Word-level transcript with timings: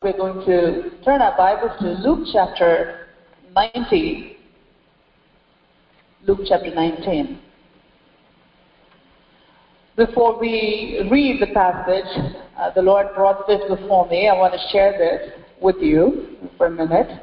we're 0.00 0.16
going 0.16 0.46
to 0.46 0.90
turn 1.04 1.20
our 1.20 1.36
Bibles 1.36 1.72
to 1.80 1.88
Luke 2.08 2.28
chapter 2.32 3.08
19. 3.56 4.36
Luke 6.22 6.38
chapter 6.46 6.72
19. 6.72 7.40
Before 9.96 10.38
we 10.38 11.08
read 11.10 11.42
the 11.42 11.52
passage, 11.52 12.36
uh, 12.56 12.70
the 12.76 12.80
Lord 12.80 13.08
brought 13.16 13.48
this 13.48 13.60
before 13.68 14.06
me. 14.08 14.28
I 14.28 14.38
want 14.38 14.52
to 14.52 14.60
share 14.70 14.92
this 14.92 15.32
with 15.60 15.78
you 15.80 16.36
for 16.56 16.66
a 16.66 16.70
minute. 16.70 17.20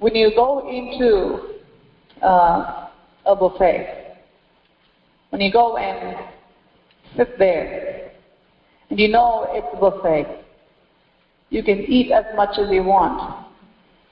When 0.00 0.16
you 0.16 0.32
go 0.34 0.68
into 0.68 1.60
uh, 2.26 2.88
a 3.24 3.36
buffet, 3.36 4.16
when 5.30 5.40
you 5.40 5.52
go 5.52 5.76
and 5.76 6.26
sit 7.16 7.38
there, 7.38 8.10
and 8.90 8.98
you 8.98 9.06
know 9.06 9.46
it's 9.50 9.68
a 9.72 9.78
buffet, 9.78 10.41
you 11.52 11.62
can 11.62 11.80
eat 11.80 12.10
as 12.10 12.24
much 12.34 12.58
as 12.58 12.70
you 12.70 12.82
want. 12.82 13.46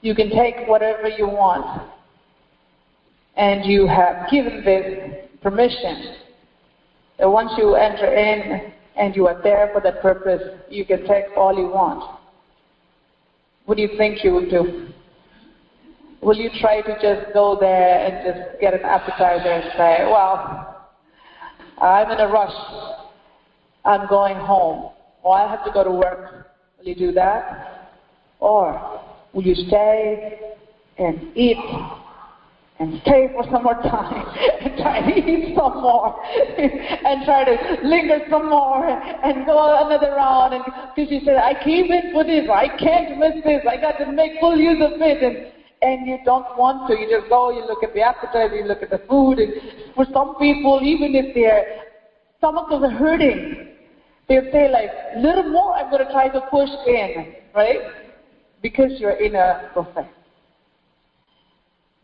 You 0.01 0.13
can 0.13 0.29
take 0.29 0.67
whatever 0.67 1.09
you 1.09 1.25
want. 1.25 1.89
And 3.35 3.65
you 3.65 3.87
have 3.87 4.29
given 4.29 4.63
this 4.63 5.27
permission 5.41 6.17
that 7.17 7.27
once 7.27 7.51
you 7.57 7.73
enter 7.73 8.13
in 8.13 8.71
and 8.95 9.15
you 9.15 9.27
are 9.27 9.41
there 9.41 9.71
for 9.73 9.81
that 9.81 10.03
purpose, 10.03 10.61
you 10.69 10.85
can 10.85 11.07
take 11.07 11.25
all 11.35 11.57
you 11.57 11.67
want. 11.67 12.19
What 13.65 13.77
do 13.77 13.81
you 13.81 13.97
think 13.97 14.23
you 14.23 14.33
will 14.33 14.49
do? 14.49 14.89
Will 16.21 16.37
you 16.37 16.51
try 16.59 16.81
to 16.81 16.93
just 17.01 17.33
go 17.33 17.57
there 17.59 18.05
and 18.05 18.23
just 18.23 18.61
get 18.61 18.75
an 18.75 18.81
appetizer 18.81 19.49
and 19.49 19.71
say, 19.75 20.05
well, 20.05 20.85
I'm 21.81 22.11
in 22.11 22.19
a 22.19 22.27
rush. 22.27 22.53
I'm 23.83 24.07
going 24.07 24.35
home. 24.35 24.91
Or 25.23 25.35
I 25.35 25.49
have 25.49 25.65
to 25.65 25.71
go 25.71 25.83
to 25.83 25.91
work. 25.91 26.50
Will 26.81 26.87
you 26.87 26.95
do 26.95 27.11
that? 27.11 27.99
Or 28.39 29.01
will 29.33 29.43
you 29.43 29.53
stay 29.53 30.39
and 30.97 31.37
eat 31.37 31.57
and 32.79 32.99
stay 33.03 33.29
for 33.35 33.43
some 33.51 33.63
more 33.63 33.75
time 33.83 34.25
and 34.61 34.77
try 34.77 35.01
to 35.01 35.15
eat 35.15 35.55
some 35.55 35.79
more 35.79 36.15
and 36.57 37.23
try 37.23 37.45
to 37.45 37.87
linger 37.87 38.25
some 38.31 38.49
more 38.49 38.89
and 38.89 39.45
go 39.45 39.85
another 39.85 40.15
round? 40.15 40.55
And 40.55 40.63
because 40.95 41.11
you 41.11 41.21
said 41.23 41.35
I 41.35 41.53
came 41.63 41.91
in 41.91 42.13
for 42.13 42.23
this 42.23 42.49
I 42.49 42.67
can't 42.79 43.19
miss 43.19 43.43
this 43.43 43.61
I 43.69 43.77
got 43.77 44.03
to 44.03 44.11
make 44.11 44.31
full 44.39 44.57
use 44.57 44.81
of 44.81 44.99
it. 45.01 45.21
And 45.21 45.53
and 45.83 46.07
you 46.07 46.17
don't 46.25 46.57
want 46.57 46.87
to. 46.87 46.97
You 46.97 47.07
just 47.09 47.29
go 47.29 47.51
you 47.51 47.63
look 47.67 47.83
at 47.83 47.93
the 47.93 48.01
appetizer 48.01 48.55
you 48.55 48.65
look 48.65 48.81
at 48.81 48.89
the 48.89 49.01
food. 49.07 49.37
And 49.37 49.53
for 49.93 50.05
some 50.11 50.35
people 50.39 50.81
even 50.81 51.13
if 51.13 51.35
their 51.35 51.63
stomachs 52.39 52.73
are 52.73 52.89
hurting 52.89 53.70
They'll 54.31 54.49
say 54.53 54.71
like, 54.71 54.89
little 55.17 55.51
more, 55.51 55.73
I'm 55.73 55.91
going 55.91 56.05
to 56.05 56.09
try 56.13 56.29
to 56.29 56.39
push 56.49 56.69
in, 56.87 57.35
right? 57.53 57.79
Because 58.61 58.91
you're 58.97 59.19
in 59.19 59.35
a 59.35 59.71
buffet. 59.75 60.07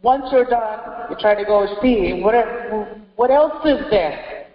Once 0.03 0.25
you're 0.29 0.49
done, 0.49 1.07
you 1.09 1.15
try 1.21 1.35
to 1.35 1.45
go 1.45 1.65
see 1.81 2.19
what, 2.21 2.35
what 3.15 3.31
else 3.31 3.63
is 3.63 3.79
there. 3.89 4.45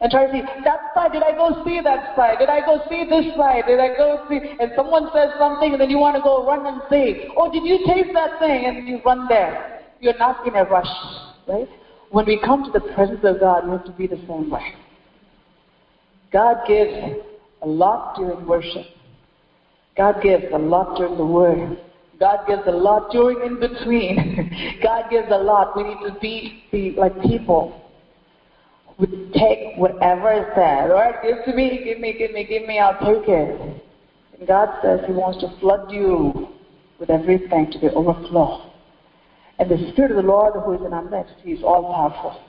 And 0.00 0.10
try 0.10 0.26
to 0.26 0.32
see, 0.32 0.42
that 0.64 0.80
side, 0.92 1.12
did 1.12 1.22
I 1.22 1.36
go 1.36 1.62
see 1.64 1.80
that 1.84 2.16
side? 2.16 2.38
Did 2.40 2.48
I 2.48 2.58
go 2.66 2.80
see 2.90 3.04
this 3.08 3.26
side? 3.36 3.62
Did 3.68 3.78
I 3.78 3.96
go 3.96 4.26
see? 4.28 4.40
And 4.58 4.72
someone 4.74 5.06
says 5.14 5.28
something 5.38 5.70
and 5.70 5.80
then 5.80 5.90
you 5.90 6.00
want 6.00 6.16
to 6.16 6.22
go 6.22 6.44
run 6.44 6.66
and 6.66 6.82
see. 6.90 7.28
Oh, 7.36 7.48
did 7.48 7.62
you 7.62 7.78
taste 7.86 8.10
that 8.14 8.40
thing? 8.40 8.66
And 8.66 8.88
you 8.88 9.00
run 9.06 9.28
there. 9.28 9.82
You're 10.00 10.18
not 10.18 10.44
in 10.44 10.56
a 10.56 10.64
rush, 10.64 10.90
right? 11.46 11.68
When 12.10 12.26
we 12.26 12.40
come 12.44 12.64
to 12.64 12.72
the 12.72 12.80
presence 12.92 13.20
of 13.22 13.38
God, 13.38 13.66
we 13.66 13.70
have 13.70 13.84
to 13.84 13.92
be 13.92 14.08
the 14.08 14.18
same 14.26 14.50
way. 14.50 14.62
God 16.34 16.66
gives 16.66 16.92
a 17.62 17.66
lot 17.66 18.16
during 18.16 18.44
worship. 18.44 18.86
God 19.96 20.20
gives 20.20 20.42
a 20.52 20.58
lot 20.58 20.96
during 20.96 21.16
the 21.16 21.24
word. 21.24 21.78
God 22.18 22.40
gives 22.48 22.62
a 22.66 22.72
lot 22.72 23.12
during 23.12 23.38
in 23.46 23.60
between. 23.60 24.50
God 24.82 25.04
gives 25.10 25.28
a 25.30 25.38
lot. 25.38 25.76
We 25.76 25.84
need 25.84 25.98
to 26.02 26.18
be, 26.20 26.52
be 26.72 26.90
like 26.98 27.12
people 27.22 27.72
who 28.98 29.06
take 29.32 29.76
whatever 29.76 30.32
is 30.32 30.46
there. 30.56 30.88
Lord, 30.88 31.14
give 31.22 31.36
to 31.44 31.54
me, 31.54 31.80
give 31.84 32.00
me, 32.00 32.16
give 32.18 32.32
me, 32.32 32.44
give 32.44 32.66
me, 32.66 32.80
I'll 32.80 32.98
take 32.98 33.28
it. 33.28 33.82
And 34.36 34.48
God 34.48 34.70
says 34.82 35.02
He 35.06 35.12
wants 35.12 35.38
to 35.38 35.56
flood 35.60 35.88
you 35.88 36.32
with 36.98 37.10
everything 37.10 37.70
to 37.70 37.78
the 37.78 37.92
overflow. 37.94 38.58
And 39.60 39.70
the 39.70 39.78
Spirit 39.92 40.10
of 40.10 40.16
the 40.16 40.22
Lord 40.24 40.54
who 40.64 40.72
is 40.72 40.80
in 40.84 40.92
our 40.92 41.02
midst, 41.02 41.34
He 41.44 41.52
is 41.52 41.62
all 41.62 41.84
powerful. 41.84 42.40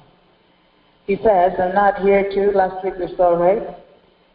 He 1.06 1.18
says, 1.18 1.54
I'm 1.60 1.76
not 1.76 2.02
here 2.02 2.30
to, 2.32 2.58
last 2.58 2.84
week 2.84 2.96
we 3.00 3.16
saw, 3.16 3.34
right? 3.34 3.62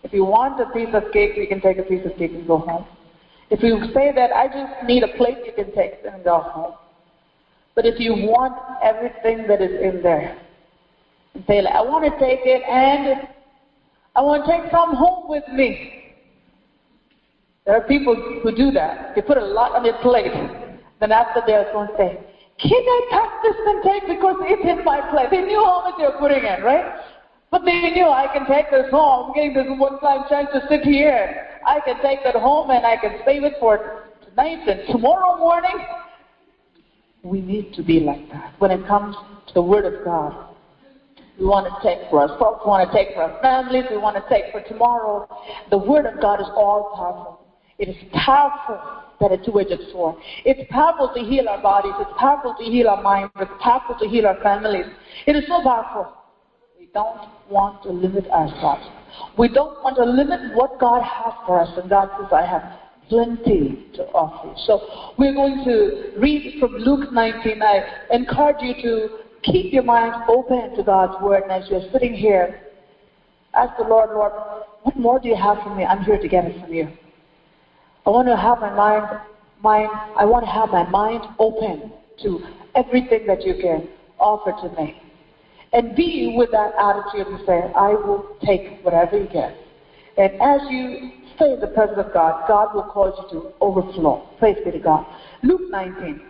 If 0.02 0.12
you 0.12 0.24
want 0.24 0.60
a 0.60 0.66
piece 0.66 0.94
of 0.94 1.02
cake, 1.12 1.32
you 1.36 1.46
can 1.46 1.60
take 1.60 1.78
a 1.78 1.82
piece 1.82 2.04
of 2.06 2.16
cake 2.16 2.32
and 2.32 2.46
go 2.46 2.58
home. 2.58 2.86
If 3.50 3.62
you 3.62 3.80
say 3.92 4.12
that 4.14 4.30
I 4.32 4.46
just 4.46 4.86
need 4.86 5.02
a 5.02 5.08
plate, 5.16 5.38
you 5.44 5.52
can 5.52 5.74
take 5.74 5.92
it 5.94 6.10
and 6.12 6.22
go 6.22 6.40
home. 6.40 6.74
But 7.74 7.86
if 7.86 7.98
you 7.98 8.14
want 8.14 8.54
everything 8.82 9.46
that 9.48 9.60
is 9.60 9.72
in 9.82 10.00
there, 10.02 10.36
and 11.34 11.44
say, 11.46 11.64
I 11.66 11.80
want 11.82 12.04
to 12.04 12.10
take 12.18 12.40
it 12.44 12.62
and 12.62 13.28
I 14.14 14.20
want 14.20 14.44
to 14.44 14.50
take 14.50 14.70
some 14.70 14.94
home 14.94 15.28
with 15.28 15.46
me. 15.48 16.14
There 17.66 17.76
are 17.76 17.82
people 17.82 18.40
who 18.42 18.54
do 18.54 18.70
that. 18.72 19.14
They 19.14 19.22
put 19.22 19.36
a 19.36 19.44
lot 19.44 19.74
on 19.74 19.82
their 19.82 20.00
plate. 20.02 20.32
Then 20.98 21.12
after 21.12 21.42
they're 21.46 21.72
going 21.72 21.88
to 21.88 21.96
say, 21.96 22.18
can 22.62 22.72
I 22.72 23.00
pack 23.10 23.42
this 23.42 23.56
and 23.66 23.82
take 23.82 24.06
because 24.06 24.36
it's 24.42 24.68
in 24.68 24.84
my 24.84 25.00
plate? 25.10 25.28
They 25.30 25.40
knew 25.40 25.62
how 25.64 25.82
much 25.82 25.94
they 25.98 26.04
were 26.04 26.18
putting 26.18 26.44
in, 26.44 26.62
right? 26.62 26.84
But 27.50 27.62
they 27.64 27.90
knew 27.90 28.06
I 28.06 28.26
can 28.32 28.46
take 28.46 28.70
this 28.70 28.90
home. 28.90 29.28
I'm 29.28 29.34
getting 29.34 29.54
this 29.54 29.66
one 29.78 29.98
time 30.00 30.24
chance 30.28 30.48
to 30.52 30.60
sit 30.68 30.82
here. 30.82 31.46
I 31.66 31.80
can 31.80 31.96
take 32.02 32.18
that 32.24 32.36
home 32.36 32.70
and 32.70 32.84
I 32.84 32.96
can 32.96 33.20
save 33.24 33.44
it 33.44 33.54
for 33.58 34.04
tonight 34.28 34.68
and 34.68 34.80
tomorrow 34.88 35.36
morning. 35.38 35.74
We 37.22 37.40
need 37.40 37.72
to 37.74 37.82
be 37.82 38.00
like 38.00 38.28
that 38.30 38.52
when 38.58 38.70
it 38.70 38.86
comes 38.86 39.16
to 39.48 39.54
the 39.54 39.62
Word 39.62 39.84
of 39.84 40.04
God. 40.04 40.32
We 41.38 41.46
want 41.46 41.66
to 41.66 41.72
take 41.82 42.08
for 42.10 42.20
us 42.20 42.30
folks, 42.38 42.60
we 42.64 42.68
want 42.68 42.90
to 42.90 42.96
take 42.96 43.14
for 43.14 43.22
our 43.22 43.40
families, 43.40 43.84
we 43.90 43.96
want 43.96 44.16
to 44.16 44.24
take 44.28 44.52
for 44.52 44.60
tomorrow. 44.60 45.26
The 45.70 45.78
Word 45.78 46.04
of 46.04 46.20
God 46.20 46.40
is 46.40 46.46
all 46.54 46.92
powerful. 46.94 47.46
It 47.78 47.88
is 47.88 47.96
powerful 48.12 48.78
that 49.20 49.32
a 49.32 49.38
two-edged 49.38 49.92
sword. 49.92 50.16
It's 50.44 50.60
powerful 50.70 51.12
to 51.14 51.20
heal 51.20 51.48
our 51.48 51.62
bodies. 51.62 51.92
It's 52.00 52.10
powerful 52.18 52.54
to 52.58 52.64
heal 52.64 52.88
our 52.88 53.02
minds. 53.02 53.32
It's 53.38 53.50
powerful 53.60 53.96
to 54.00 54.08
heal 54.08 54.26
our 54.26 54.40
families. 54.42 54.86
It 55.26 55.36
is 55.36 55.44
so 55.46 55.62
powerful. 55.62 56.12
We 56.78 56.88
don't 56.94 57.28
want 57.50 57.82
to 57.84 57.90
limit 57.90 58.26
ourselves. 58.30 58.82
We 59.38 59.48
don't 59.48 59.82
want 59.82 59.96
to 59.96 60.04
limit 60.04 60.54
what 60.54 60.80
God 60.80 61.02
has 61.02 61.34
for 61.46 61.60
us. 61.60 61.68
And 61.76 61.90
God 61.90 62.08
says, 62.18 62.28
I 62.32 62.44
have 62.44 62.62
plenty 63.08 63.86
to 63.94 64.04
offer. 64.14 64.54
So 64.64 65.12
we're 65.18 65.34
going 65.34 65.62
to 65.64 66.18
read 66.18 66.58
from 66.58 66.72
Luke 66.76 67.12
19. 67.12 67.62
I 67.62 67.80
encourage 68.10 68.62
you 68.62 68.74
to 68.82 69.08
keep 69.42 69.72
your 69.72 69.82
mind 69.82 70.14
open 70.28 70.74
to 70.76 70.82
God's 70.82 71.20
word. 71.22 71.42
And 71.42 71.52
as 71.52 71.68
you're 71.68 71.82
sitting 71.92 72.14
here, 72.14 72.60
ask 73.52 73.76
the 73.76 73.84
Lord, 73.84 74.10
Lord, 74.10 74.32
what 74.82 74.96
more 74.96 75.18
do 75.18 75.28
you 75.28 75.36
have 75.36 75.58
for 75.62 75.74
me? 75.74 75.84
I'm 75.84 76.02
here 76.04 76.18
to 76.18 76.28
get 76.28 76.44
it 76.44 76.58
from 76.60 76.72
you. 76.72 76.88
I 78.06 78.10
want 78.10 78.28
to 78.28 78.36
have 78.36 78.60
my 78.60 78.74
mind, 78.74 79.06
mind, 79.62 79.90
I 80.16 80.24
want 80.24 80.44
to 80.44 80.50
have 80.50 80.70
my 80.70 80.84
mind 80.88 81.24
open 81.38 81.92
to 82.22 82.40
everything 82.74 83.26
that 83.26 83.44
you 83.44 83.54
can 83.60 83.88
offer 84.18 84.52
to 84.52 84.74
me. 84.76 84.96
And 85.72 85.94
be 85.94 86.34
with 86.36 86.50
that 86.50 86.72
attitude 86.78 87.28
and 87.28 87.46
say, 87.46 87.72
I 87.76 87.90
will 87.90 88.26
take 88.44 88.62
whatever 88.82 89.18
you 89.18 89.28
get. 89.28 89.54
And 90.16 90.32
as 90.40 90.60
you 90.68 91.12
stay 91.36 91.52
in 91.52 91.60
the 91.60 91.68
presence 91.68 91.98
of 91.98 92.12
God, 92.12 92.46
God 92.48 92.74
will 92.74 92.82
cause 92.82 93.12
you 93.18 93.40
to 93.40 93.52
overflow. 93.60 94.22
Praise 94.38 94.56
be 94.64 94.72
to 94.72 94.78
God. 94.78 95.06
Luke 95.42 95.70
19. 95.70 96.20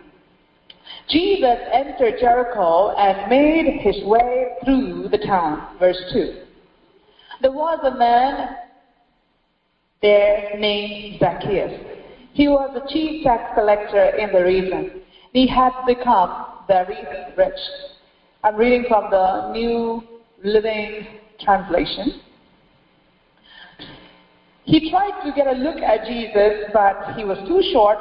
Jesus 1.09 1.57
entered 1.73 2.15
Jericho 2.19 2.91
and 2.91 3.29
made 3.29 3.81
his 3.81 4.03
way 4.05 4.47
through 4.63 5.09
the 5.09 5.17
town. 5.17 5.75
Verse 5.79 5.97
2. 6.13 6.33
There 7.41 7.51
was 7.51 7.79
a 7.83 7.97
man 7.97 8.55
there 10.01 10.57
named 10.57 11.19
Zacchaeus. 11.19 11.79
He 12.33 12.47
was 12.47 12.75
a 12.75 12.91
chief 12.91 13.23
tax 13.23 13.53
collector 13.55 14.15
in 14.17 14.31
the 14.31 14.43
region. 14.43 15.01
He 15.33 15.47
had 15.47 15.71
become 15.85 16.45
very 16.67 16.97
rich. 17.37 17.59
I'm 18.43 18.55
reading 18.55 18.85
from 18.87 19.11
the 19.11 19.51
New 19.51 20.01
Living 20.43 21.05
Translation. 21.39 22.21
He 24.63 24.89
tried 24.89 25.23
to 25.25 25.31
get 25.35 25.47
a 25.47 25.59
look 25.59 25.77
at 25.77 26.05
Jesus, 26.05 26.69
but 26.73 27.15
he 27.15 27.23
was 27.23 27.37
too 27.47 27.61
short 27.73 27.97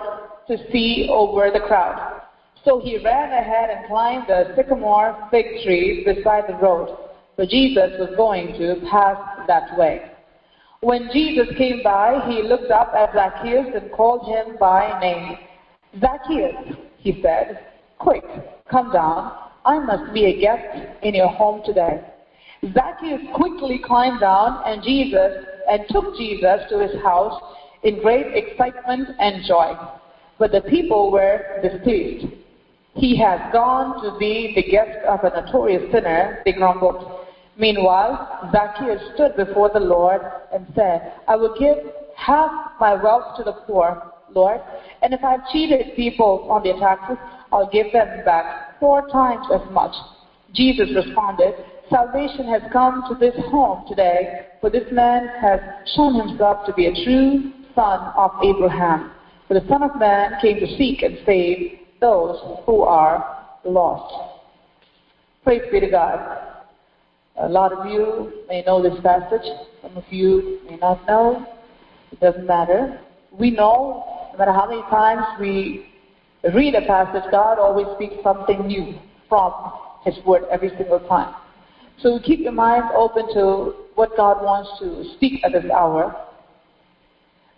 to 0.49 0.57
see 0.71 1.09
over 1.11 1.51
the 1.51 1.61
crowd. 1.61 2.23
So 2.65 2.81
he 2.81 3.03
ran 3.03 3.33
ahead 3.33 3.71
and 3.71 3.87
climbed 3.87 4.29
the 4.29 4.53
sycamore 4.55 5.29
fig 5.31 5.63
tree 5.65 6.05
beside 6.05 6.45
the 6.49 6.55
road, 6.55 6.97
for 7.37 7.47
Jesus 7.47 7.93
was 7.99 8.11
going 8.17 8.59
to 8.59 8.87
pass 8.91 9.17
that 9.47 9.77
way. 9.79 10.03
When 10.83 11.11
Jesus 11.13 11.47
came 11.59 11.83
by, 11.85 12.23
he 12.27 12.43
looked 12.43 12.71
up 12.71 12.93
at 12.95 13.13
Zacchaeus 13.13 13.69
and 13.75 13.93
called 13.93 14.27
him 14.27 14.57
by 14.59 14.99
name. 15.01 15.37
Zacchaeus, 16.01 16.77
he 16.99 17.19
said, 17.23 17.67
quick, 17.99 18.25
come 18.71 18.91
down. 18.93 19.33
I 19.67 19.79
must 19.79 20.15
be 20.15 20.25
a 20.25 20.41
guest 20.41 20.89
in 21.03 21.15
your 21.15 21.29
home 21.29 21.61
today. 21.67 22.01
Zacchaeus 22.73 23.21
quickly 23.35 23.79
climbed 23.85 24.21
down 24.21 24.63
and 24.65 24.83
Jesus 24.83 25.45
and 25.71 25.85
took 25.91 26.17
Jesus 26.17 26.61
to 26.71 26.79
his 26.79 27.01
house. 27.03 27.39
in 27.83 27.99
great 28.01 28.27
excitement 28.35 29.09
and 29.19 29.43
joy. 29.47 29.73
But 30.39 30.53
the 30.53 30.61
people 30.63 31.11
were 31.11 31.61
displeased. 31.63 32.27
He 32.95 33.17
has 33.19 33.41
gone 33.53 34.03
to 34.03 34.19
be 34.19 34.53
the 34.55 34.63
guest 34.63 34.99
of 35.07 35.21
a 35.25 35.31
notorious 35.41 35.91
sinner, 35.93 36.43
they 36.45 36.53
grumbled. 36.53 37.20
Meanwhile, 37.61 38.49
Zacchaeus 38.53 39.03
stood 39.15 39.37
before 39.37 39.71
the 39.71 39.81
Lord 39.81 40.23
and 40.51 40.67
said, 40.75 41.13
I 41.29 41.37
will 41.37 41.55
give 41.59 41.77
half 42.17 42.51
my 42.81 42.95
wealth 42.95 43.37
to 43.37 43.45
the 43.45 43.53
poor, 43.53 44.01
Lord, 44.31 44.61
and 45.03 45.13
if 45.13 45.23
I've 45.23 45.47
cheated 45.53 45.95
people 45.95 46.47
on 46.49 46.63
their 46.63 46.79
taxes, 46.79 47.19
I'll 47.53 47.69
give 47.69 47.93
them 47.93 48.23
back 48.25 48.81
four 48.81 49.03
times 49.13 49.47
as 49.53 49.61
much. 49.71 49.93
Jesus 50.55 50.89
responded, 50.95 51.53
Salvation 51.91 52.47
has 52.47 52.63
come 52.73 53.05
to 53.09 53.15
this 53.15 53.35
home 53.51 53.85
today, 53.87 54.41
for 54.63 54.71
this 54.71 54.91
man 54.91 55.29
has 55.43 55.61
shown 55.95 56.15
himself 56.15 56.65
to 56.65 56.73
be 56.73 56.87
a 56.87 57.05
true 57.05 57.43
son 57.75 58.01
of 58.17 58.31
Abraham. 58.43 59.11
For 59.49 59.55
the 59.55 59.67
Son 59.69 59.83
of 59.83 59.91
Man 59.99 60.33
came 60.41 60.59
to 60.61 60.67
seek 60.79 61.03
and 61.03 61.19
save 61.27 61.73
those 62.01 62.37
who 62.65 62.81
are 62.83 63.23
lost. 63.65 64.15
Praise 65.45 65.63
be 65.71 65.81
to 65.81 65.91
God. 65.91 66.50
A 67.39 67.49
lot 67.49 67.73
of 67.73 67.87
you 67.87 68.43
may 68.49 68.63
know 68.63 68.83
this 68.83 68.99
passage. 69.03 69.47
Some 69.83 69.97
of 69.97 70.05
you 70.11 70.59
may 70.69 70.77
not 70.77 70.99
know. 71.09 71.45
It 72.13 72.21
doesn't 72.21 72.47
matter. 72.47 73.01
We 73.39 73.51
know, 73.51 74.05
no 74.33 74.39
matter 74.39 74.53
how 74.53 74.69
many 74.69 74.83
times 74.83 75.23
we 75.39 75.87
read 76.55 76.75
a 76.75 76.83
passage, 76.87 77.23
God 77.31 77.59
always 77.59 77.87
speaks 77.95 78.15
something 78.23 78.67
new 78.67 78.95
from 79.29 79.53
His 80.05 80.19
Word 80.27 80.43
every 80.51 80.71
single 80.77 81.01
time. 81.01 81.33
So 81.99 82.19
keep 82.19 82.41
your 82.41 82.53
mind 82.53 82.85
open 82.95 83.33
to 83.35 83.75
what 83.95 84.17
God 84.17 84.43
wants 84.43 84.69
to 84.81 85.05
speak 85.17 85.41
at 85.45 85.53
this 85.53 85.71
hour. 85.71 86.15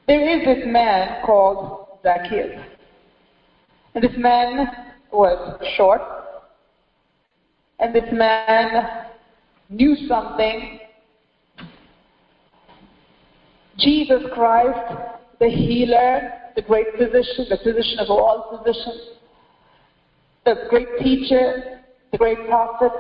There 0.07 0.29
is 0.29 0.45
this 0.45 0.65
man 0.67 1.23
called 1.25 1.87
Zacchaeus. 2.03 2.51
And 3.95 4.05
this 4.05 4.17
man 4.17 4.67
was 5.13 5.57
short. 5.77 6.01
And 7.79 7.95
this 7.95 8.09
man 8.13 9.12
knew 9.73 9.97
something. 10.09 10.79
Jesus 13.79 14.23
Christ, 14.35 14.79
the 15.41 15.49
healer, 15.49 16.33
the 16.55 16.63
great 16.63 16.87
physician, 16.93 17.47
the 17.49 17.59
physician 17.63 17.99
of 17.99 18.11
all 18.11 18.63
physicians, 18.63 19.01
the 20.45 20.67
great 20.69 20.99
teacher, 20.99 21.81
the 22.11 22.19
great 22.19 22.47
prophet, 22.47 22.93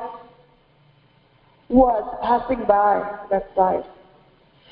was 1.68 2.18
passing 2.22 2.64
by 2.66 3.18
that 3.30 3.50
side. 3.54 3.84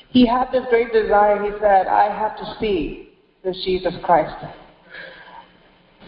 He 0.09 0.25
had 0.25 0.51
this 0.51 0.63
great 0.69 0.91
desire. 0.91 1.43
He 1.43 1.51
said, 1.59 1.87
I 1.87 2.13
have 2.13 2.37
to 2.37 2.55
see 2.59 3.09
this 3.43 3.61
Jesus 3.63 3.93
Christ. 4.03 4.35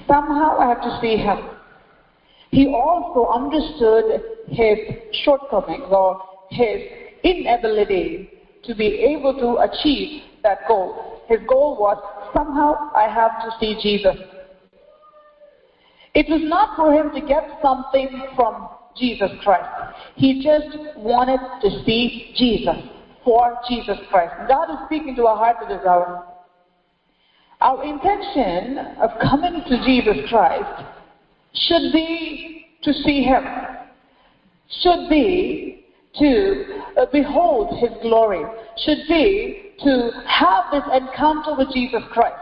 Somehow 0.07 0.57
I 0.59 0.67
have 0.67 0.81
to 0.81 0.99
see 1.01 1.15
him. 1.15 1.49
He 2.53 2.67
also 2.67 3.31
understood 3.31 4.21
his 4.47 4.77
shortcomings 5.25 5.85
or 5.89 6.21
his 6.51 6.81
inability 7.23 8.29
to 8.65 8.75
be 8.75 8.85
able 8.85 9.33
to 9.33 9.57
achieve 9.63 10.21
that 10.43 10.59
goal. 10.67 11.23
His 11.27 11.39
goal 11.49 11.77
was 11.79 11.97
somehow 12.31 12.91
I 12.95 13.09
have 13.11 13.31
to 13.41 13.57
see 13.59 13.79
Jesus. 13.81 14.15
It 16.13 16.27
was 16.29 16.41
not 16.43 16.75
for 16.75 16.93
him 16.93 17.11
to 17.15 17.27
get 17.27 17.57
something 17.59 18.27
from 18.35 18.69
Jesus 18.95 19.31
Christ. 19.41 19.95
He 20.13 20.43
just 20.43 20.95
wanted 20.95 21.39
to 21.63 21.83
see 21.85 22.35
Jesus 22.37 22.75
for 23.23 23.57
Jesus 23.67 23.97
Christ. 24.11 24.31
God 24.47 24.69
is 24.69 24.77
speaking 24.85 25.15
to 25.15 25.25
our 25.25 25.37
heart 25.37 25.57
at 25.63 25.69
this 25.69 25.83
hour. 25.87 26.23
Our 27.61 27.83
intention 27.83 28.77
of 29.01 29.09
coming 29.27 29.63
to 29.67 29.83
Jesus 29.83 30.29
Christ 30.29 30.85
should 31.53 31.91
be 31.91 32.65
to 32.83 32.93
see 32.93 33.23
Him, 33.23 33.43
should 34.81 35.09
be 35.09 35.85
to 36.19 36.81
uh, 36.97 37.05
behold 37.11 37.77
His 37.79 37.91
glory, 38.01 38.43
should 38.85 38.99
be 39.07 39.71
to 39.83 40.11
have 40.27 40.65
this 40.71 40.83
encounter 40.93 41.55
with 41.57 41.69
Jesus 41.73 42.01
Christ. 42.11 42.35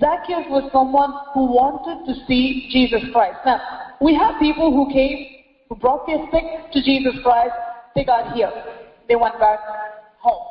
Zacchaeus 0.00 0.46
was 0.50 0.68
someone 0.72 1.12
who 1.34 1.46
wanted 1.46 2.04
to 2.12 2.26
see 2.26 2.68
Jesus 2.70 3.00
Christ. 3.12 3.38
Now, 3.46 3.60
we 4.00 4.14
have 4.14 4.40
people 4.40 4.72
who 4.72 4.92
came 4.92 5.26
who 5.68 5.76
brought 5.76 6.06
their 6.06 6.18
sick 6.30 6.72
to 6.72 6.82
Jesus 6.82 7.14
Christ, 7.22 7.54
they 7.94 8.04
got 8.04 8.34
healed. 8.34 8.52
They 9.08 9.16
went 9.16 9.38
back 9.38 9.58
home. 10.18 10.46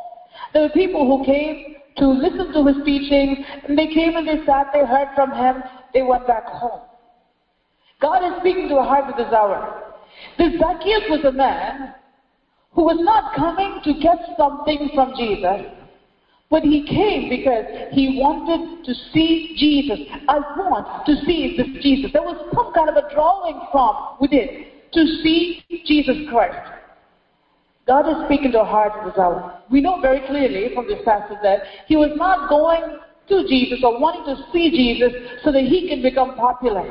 There 0.54 0.64
were 0.64 0.70
people 0.70 1.06
who 1.06 1.26
came 1.26 1.76
to 1.98 2.08
listen 2.08 2.54
to 2.54 2.66
his 2.66 2.78
teaching, 2.86 3.44
and 3.68 3.78
they 3.78 3.88
came 3.88 4.16
and 4.16 4.28
they 4.28 4.44
sat, 4.46 4.68
they 4.74 4.86
heard 4.86 5.10
from 5.16 5.32
him, 5.32 5.64
they 5.94 6.02
went 6.02 6.26
back 6.26 6.46
home. 6.46 6.82
God 8.04 8.20
is 8.22 8.38
speaking 8.42 8.68
to 8.68 8.76
a 8.76 8.84
heart 8.84 9.06
at 9.08 9.16
this 9.16 9.32
hour. 9.32 9.96
This 10.38 10.52
Zacchaeus 10.60 11.08
was 11.08 11.24
a 11.24 11.32
man 11.32 11.96
who 12.74 12.84
was 12.84 13.00
not 13.00 13.34
coming 13.34 13.80
to 13.86 13.94
get 14.04 14.20
something 14.38 14.90
from 14.94 15.14
Jesus, 15.16 15.72
but 16.52 16.64
he 16.64 16.84
came 16.84 17.30
because 17.30 17.64
he 17.94 18.20
wanted 18.20 18.84
to 18.84 18.94
see 19.14 19.56
Jesus. 19.56 20.00
I 20.28 20.36
want 20.60 21.06
to 21.06 21.16
see 21.26 21.56
this 21.56 21.82
Jesus. 21.82 22.12
There 22.12 22.24
was 22.24 22.36
some 22.54 22.74
kind 22.74 22.90
of 22.90 22.98
a 22.98 23.08
drawing 23.16 23.62
from 23.72 24.18
within 24.20 24.66
to 24.92 25.02
see 25.24 25.64
Jesus 25.86 26.28
Christ. 26.30 26.60
God 27.88 28.10
is 28.10 28.16
speaking 28.26 28.52
to 28.52 28.60
our 28.60 28.66
hearts 28.66 28.96
this 29.06 29.18
hour. 29.18 29.62
We 29.72 29.80
know 29.80 30.02
very 30.02 30.20
clearly 30.28 30.76
from 30.76 30.88
this 30.88 31.00
passage 31.06 31.40
that 31.42 31.60
he 31.88 31.96
was 31.96 32.12
not 32.16 32.50
going 32.50 33.00
to 33.30 33.48
Jesus 33.48 33.80
or 33.82 33.98
wanting 33.98 34.26
to 34.36 34.44
see 34.52 34.72
Jesus 34.72 35.14
so 35.46 35.54
that 35.54 35.64
he 35.64 35.88
can 35.88 36.02
become 36.02 36.36
popular. 36.36 36.84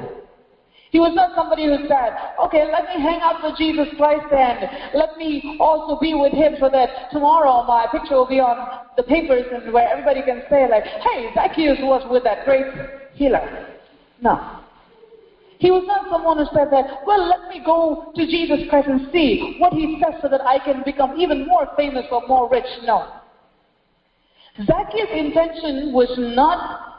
He 0.93 1.01
was 1.01 1.13
not 1.15 1.33
somebody 1.35 1.65
who 1.65 1.89
said, 1.89 2.13
okay, 2.45 2.69
let 2.71 2.85
me 2.85 3.01
hang 3.01 3.21
out 3.23 3.43
with 3.43 3.57
Jesus 3.57 3.89
Christ 3.97 4.29
and 4.31 4.69
let 4.93 5.17
me 5.17 5.57
also 5.59 5.99
be 5.99 6.13
with 6.13 6.33
him 6.33 6.53
so 6.61 6.69
that 6.71 7.09
tomorrow 7.11 7.65
my 7.67 7.87
picture 7.91 8.15
will 8.15 8.29
be 8.29 8.41
on 8.41 8.69
the 8.99 9.03
papers 9.03 9.47
and 9.51 9.73
where 9.73 9.89
everybody 9.89 10.21
can 10.21 10.43
say 10.51 10.69
like, 10.69 10.85
hey, 10.85 11.33
Zacchaeus 11.35 11.79
was 11.81 12.03
with 12.11 12.25
that 12.25 12.45
great 12.45 12.67
healer. 13.15 13.41
No. 14.21 14.61
He 15.61 15.71
was 15.71 15.83
not 15.87 16.11
someone 16.11 16.37
who 16.37 16.45
said 16.53 16.69
that, 16.73 16.85
well, 17.07 17.27
let 17.27 17.49
me 17.49 17.63
go 17.65 18.13
to 18.15 18.27
Jesus 18.27 18.61
Christ 18.69 18.89
and 18.89 19.01
see 19.11 19.57
what 19.59 19.73
he 19.73 19.99
says 20.05 20.21
so 20.21 20.29
that 20.29 20.43
I 20.43 20.59
can 20.59 20.83
become 20.85 21.15
even 21.17 21.47
more 21.47 21.69
famous 21.75 22.05
or 22.13 22.21
more 22.29 22.51
rich. 22.51 22.69
No. 22.85 23.07
Zacchaeus' 24.59 25.09
intention 25.15 25.95
was 25.95 26.13
not 26.19 26.92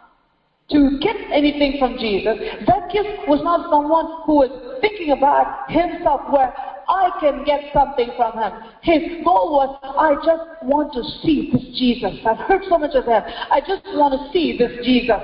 to 0.74 1.00
get 1.00 1.16
anything 1.32 1.78
from 1.80 1.98
Jesus. 1.98 2.38
That 2.68 2.90
Zacchaeus 2.90 3.30
was 3.30 3.42
not 3.44 3.70
someone 3.70 4.26
who 4.26 4.44
was 4.44 4.52
thinking 4.82 5.12
about 5.12 5.70
himself 5.70 6.22
where 6.30 6.54
I 6.90 7.10
can 7.22 7.46
get 7.46 7.72
something 7.74 8.10
from 8.18 8.34
him. 8.34 8.52
His 8.82 9.24
goal 9.24 9.54
was, 9.54 9.78
I 9.82 10.16
just 10.26 10.66
want 10.66 10.92
to 10.94 11.04
see 11.22 11.50
this 11.54 11.64
Jesus. 11.78 12.12
I've 12.26 12.44
heard 12.50 12.64
so 12.68 12.78
much 12.78 12.96
of 12.96 13.06
him. 13.06 13.24
I 13.24 13.62
just 13.62 13.86
want 13.94 14.18
to 14.18 14.34
see 14.34 14.58
this 14.58 14.84
Jesus. 14.84 15.22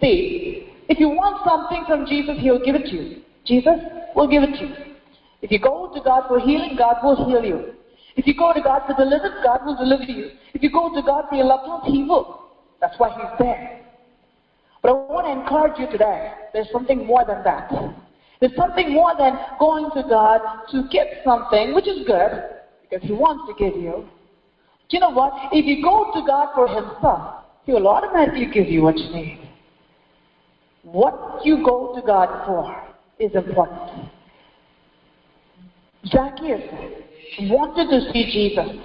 See, 0.00 0.70
if 0.88 0.98
you 1.00 1.08
want 1.08 1.44
something 1.44 1.84
from 1.86 2.06
Jesus, 2.06 2.36
He'll 2.40 2.62
give 2.64 2.74
it 2.74 2.84
to 2.86 2.94
you. 2.94 3.22
Jesus 3.44 3.80
will 4.14 4.28
give 4.28 4.42
it 4.42 4.52
to 4.58 4.64
you. 4.66 4.94
If 5.42 5.50
you 5.50 5.58
go 5.58 5.92
to 5.94 6.00
God 6.00 6.28
for 6.28 6.38
healing, 6.38 6.76
God 6.78 6.96
will 7.02 7.26
heal 7.26 7.44
you. 7.44 7.74
If 8.16 8.26
you 8.26 8.34
go 8.36 8.52
to 8.52 8.60
God 8.60 8.82
for 8.86 8.94
deliverance, 8.94 9.36
God 9.44 9.64
will 9.64 9.76
deliver 9.76 10.04
you. 10.04 10.30
If 10.54 10.62
you 10.62 10.70
go 10.70 10.94
to 10.94 11.02
God 11.02 11.24
for 11.28 11.36
your 11.36 11.46
loved 11.46 11.68
ones, 11.68 11.84
He 11.86 12.04
will. 12.04 12.46
That's 12.80 12.98
why 12.98 13.10
He's 13.10 13.38
there. 13.38 13.87
But 14.82 14.90
I 14.90 14.92
want 14.92 15.26
to 15.26 15.32
encourage 15.32 15.78
you 15.78 15.90
today. 15.90 16.32
There's 16.52 16.70
something 16.70 17.04
more 17.04 17.24
than 17.26 17.42
that. 17.44 17.70
There's 18.40 18.54
something 18.56 18.92
more 18.92 19.12
than 19.18 19.36
going 19.58 19.90
to 19.94 20.08
God 20.08 20.40
to 20.70 20.88
get 20.90 21.22
something, 21.24 21.74
which 21.74 21.88
is 21.88 22.06
good, 22.06 22.44
because 22.82 23.06
He 23.06 23.12
wants 23.12 23.44
to 23.48 23.64
give 23.64 23.80
you. 23.80 24.08
You 24.90 25.00
know 25.00 25.10
what? 25.10 25.32
If 25.52 25.66
you 25.66 25.82
go 25.82 26.10
to 26.14 26.26
God 26.26 26.54
for 26.54 26.68
Himself, 26.68 27.44
He 27.66 27.72
will 27.72 27.88
automatically 27.88 28.48
give 28.52 28.68
you 28.68 28.82
what 28.82 28.96
you 28.96 29.12
need. 29.12 29.40
What 30.82 31.44
you 31.44 31.62
go 31.64 31.94
to 31.94 32.06
God 32.06 32.46
for 32.46 32.74
is 33.18 33.34
important. 33.34 34.08
Zacchaeus 36.06 36.62
wanted 37.40 37.90
to 37.90 38.12
see 38.12 38.30
Jesus. 38.32 38.84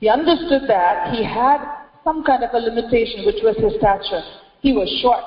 He 0.00 0.08
understood 0.08 0.62
that 0.68 1.14
he 1.14 1.24
had 1.24 1.58
some 2.04 2.24
kind 2.24 2.42
of 2.42 2.50
a 2.52 2.58
limitation, 2.58 3.24
which 3.24 3.42
was 3.42 3.56
his 3.56 3.78
stature. 3.78 4.22
He 4.60 4.72
was 4.72 4.88
short. 5.02 5.24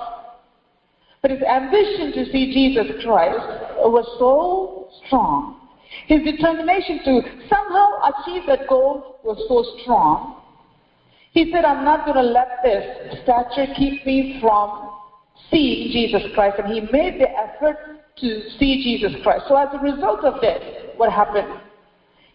But 1.21 1.31
his 1.31 1.41
ambition 1.41 2.11
to 2.13 2.31
see 2.31 2.53
Jesus 2.53 3.03
Christ 3.03 3.39
was 3.79 4.05
so 4.19 4.89
strong. 5.05 5.59
His 6.07 6.21
determination 6.23 6.99
to 7.05 7.21
somehow 7.49 8.11
achieve 8.11 8.43
that 8.47 8.67
goal 8.67 9.19
was 9.23 9.37
so 9.47 9.81
strong. 9.81 10.41
He 11.31 11.51
said, 11.51 11.65
I'm 11.65 11.83
not 11.85 12.05
going 12.05 12.17
to 12.17 12.31
let 12.31 12.59
this 12.63 13.19
stature 13.23 13.73
keep 13.75 14.05
me 14.05 14.37
from 14.41 14.91
seeing 15.49 15.91
Jesus 15.91 16.21
Christ, 16.35 16.57
and 16.59 16.71
he 16.71 16.81
made 16.91 17.19
the 17.19 17.29
effort 17.29 17.77
to 18.17 18.49
see 18.59 18.83
Jesus 18.83 19.19
Christ. 19.23 19.45
So 19.47 19.55
as 19.55 19.69
a 19.73 19.79
result 19.79 20.23
of 20.23 20.41
this, 20.41 20.61
what 20.97 21.11
happened? 21.11 21.47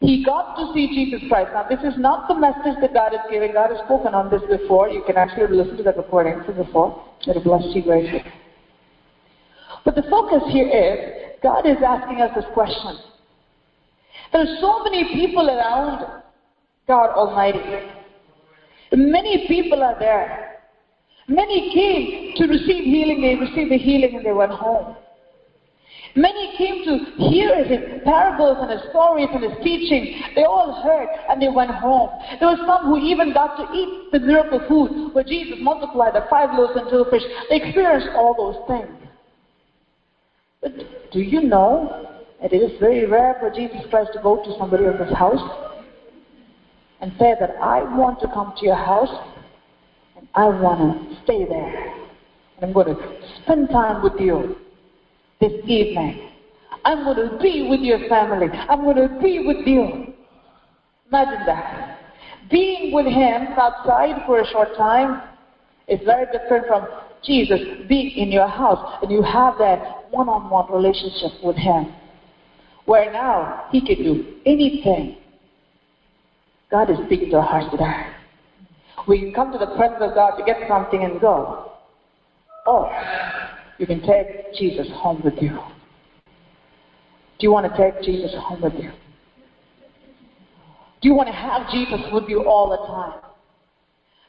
He 0.01 0.25
got 0.25 0.55
to 0.57 0.73
see 0.75 0.89
Jesus 0.95 1.27
Christ. 1.29 1.51
Now, 1.53 1.67
this 1.69 1.81
is 1.81 1.99
not 1.99 2.29
the 2.29 2.35
message 2.35 2.81
that 2.81 2.95
God 2.95 3.13
is 3.13 3.21
giving. 3.31 3.53
God 3.53 3.71
has 3.71 3.81
spoken 3.85 4.15
on 4.15 4.31
this 4.31 4.43
before. 4.49 4.89
You 4.89 5.03
can 5.05 5.17
actually 5.17 5.57
listen 5.57 5.77
to 5.79 5.83
that 5.85 5.97
recording 5.97 6.41
from 6.47 6.57
before. 6.57 6.95
It'll 7.27 7.43
bless 7.43 7.65
you 7.75 7.83
greatly. 7.83 8.23
But 9.85 9.97
the 9.97 10.03
focus 10.09 10.43
here 10.53 10.69
is 10.69 11.33
God 11.43 11.67
is 11.67 11.77
asking 11.85 12.21
us 12.21 12.31
this 12.35 12.45
question. 12.55 12.99
There 14.33 14.43
are 14.43 14.57
so 14.61 14.85
many 14.85 15.15
people 15.15 15.49
around 15.49 16.23
God 16.87 17.11
Almighty. 17.11 17.59
Many 18.93 19.49
people 19.49 19.83
are 19.83 19.99
there. 19.99 20.61
Many 21.27 21.75
came 21.75 22.35
to 22.37 22.47
receive 22.47 22.85
healing. 22.85 23.21
They 23.21 23.35
received 23.35 23.71
the 23.71 23.79
healing 23.79 24.15
and 24.15 24.25
they 24.25 24.33
went 24.33 24.53
home. 24.53 24.97
Many 26.17 26.57
came 26.57 26.85
to 26.85 27.29
hear 27.31 27.65
his 27.65 28.03
parables 28.05 28.59
and 28.61 28.71
his 28.71 28.91
stories 28.91 29.29
and 29.33 29.43
his 29.43 29.53
teaching. 29.63 30.21
They 30.35 30.45
all 30.45 30.83
heard 30.83 31.09
and 31.29 31.41
they 31.41 31.49
went 31.49 31.71
home. 31.71 32.11
There 32.41 32.49
were 32.49 32.65
some 32.67 32.87
who 32.87 32.97
even 32.99 33.33
got 33.33 33.57
to 33.57 33.73
eat 33.75 34.13
the 34.13 34.21
miracle 34.21 34.61
food 34.69 35.15
where 35.15 35.25
Jesus 35.25 35.59
multiplied 35.61 36.15
the 36.15 36.27
five 36.31 36.51
loaves 36.59 36.73
and 36.77 36.89
two 36.91 37.05
fish. 37.11 37.23
They 37.51 37.57
experienced 37.57 38.09
all 38.17 38.35
those 38.35 38.67
things. 38.67 38.97
But 40.61 40.73
do 41.13 41.21
you 41.21 41.43
know 41.43 42.19
that 42.41 42.53
it 42.53 42.57
is 42.57 42.79
very 42.81 43.07
rare 43.07 43.37
for 43.41 43.51
Jesus 43.51 43.81
Christ 43.91 44.11
to 44.15 44.23
go 44.23 44.43
to 44.43 44.57
somebody 44.59 44.87
else's 44.87 45.15
house 45.17 45.69
and 47.01 47.13
say 47.19 47.35
that 47.39 47.51
I 47.61 47.83
want 47.97 48.21
to 48.21 48.27
come 48.29 48.55
to 48.59 48.65
your 48.65 48.77
house 48.77 49.35
and 50.17 50.27
I 50.35 50.47
want 50.47 51.11
to 51.11 51.23
stay 51.25 51.45
there. 51.45 51.95
And 52.57 52.65
I'm 52.65 52.73
going 52.73 52.87
to 52.87 53.21
spend 53.43 53.69
time 53.69 54.03
with 54.03 54.15
you 54.19 54.57
this 55.41 55.53
evening. 55.67 56.29
I'm 56.85 57.05
going 57.05 57.31
to 57.31 57.39
be 57.39 57.67
with 57.69 57.81
your 57.81 58.09
family. 58.09 58.49
I'm 58.69 58.83
going 58.83 58.97
to 58.97 59.19
be 59.21 59.45
with 59.47 59.67
you. 59.67 60.15
Imagine 61.09 61.47
that. 61.47 61.99
Being 62.51 62.95
with 62.95 63.07
Him 63.07 63.49
outside 63.59 64.23
for 64.27 64.41
a 64.41 64.47
short 64.47 64.77
time 64.77 65.23
is 65.87 66.01
very 66.05 66.27
different 66.27 66.67
from 66.67 66.87
Jesus 67.25 67.61
being 67.89 68.11
in 68.11 68.31
your 68.31 68.47
house 68.47 68.99
and 69.03 69.11
you 69.11 69.23
have 69.23 69.55
that 69.59 70.11
one 70.11 70.29
on 70.29 70.49
one 70.51 70.71
relationship 70.73 71.33
with 71.43 71.57
Him. 71.57 71.95
Where 72.85 73.13
now 73.13 73.65
He 73.71 73.85
can 73.85 74.03
do 74.03 74.37
anything. 74.47 75.17
God 76.71 76.91
is 76.91 76.99
speaking 77.07 77.31
to 77.31 77.37
our 77.37 77.43
hearts 77.43 77.71
today. 77.71 78.07
We 79.07 79.21
can 79.21 79.33
come 79.33 79.53
to 79.53 79.59
the 79.59 79.75
presence 79.77 80.01
of 80.01 80.15
God 80.15 80.37
to 80.37 80.45
get 80.45 80.69
something 80.69 81.03
and 81.03 81.21
go. 81.21 81.73
Oh, 82.67 82.91
you 83.79 83.87
can 83.87 84.01
take 84.03 84.55
Jesus 84.55 84.89
home 84.95 85.23
with 85.25 85.35
you. 85.41 85.51
Do 87.39 87.47
you 87.47 87.53
want 87.53 87.73
to 87.73 87.77
take 87.77 88.03
Jesus 88.03 88.35
home 88.39 88.63
with 88.63 88.75
you? 88.75 88.91
Do 91.01 91.09
you 91.09 91.15
want 91.15 91.29
to 91.29 91.35
have 91.35 91.71
Jesus 91.71 92.01
with 92.13 92.25
you 92.29 92.45
all 92.45 92.69
the 92.69 92.85
time? 92.89 93.21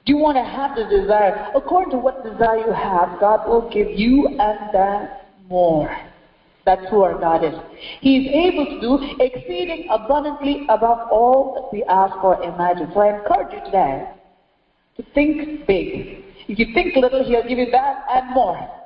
Do 0.05 0.13
you 0.13 0.19
want 0.19 0.37
to 0.37 0.43
have 0.43 0.75
the 0.75 0.85
desire? 0.95 1.51
According 1.55 1.91
to 1.91 1.97
what 1.97 2.23
desire 2.23 2.59
you 2.59 2.71
have, 2.71 3.19
God 3.19 3.47
will 3.47 3.69
give 3.71 3.87
you 3.89 4.27
and 4.27 4.73
that 4.73 5.25
more. 5.47 5.89
That's 6.65 6.87
who 6.91 7.01
our 7.01 7.19
God 7.19 7.43
is. 7.43 7.55
He 8.01 8.17
is 8.17 8.27
able 8.31 8.65
to 8.65 8.79
do 8.79 8.99
exceeding 9.19 9.87
abundantly 9.89 10.65
above 10.69 11.09
all 11.11 11.53
that 11.55 11.73
we 11.73 11.83
ask 11.85 12.23
or 12.23 12.41
imagine. 12.43 12.91
So 12.93 12.99
I 12.99 13.17
encourage 13.17 13.51
you 13.53 13.65
today 13.65 14.07
to 14.97 15.03
think 15.15 15.65
big. 15.65 16.23
If 16.47 16.59
you 16.59 16.67
think 16.75 16.95
little, 16.95 17.23
He'll 17.23 17.47
give 17.47 17.57
you 17.57 17.71
that 17.71 18.05
and 18.11 18.33
more. 18.33 18.78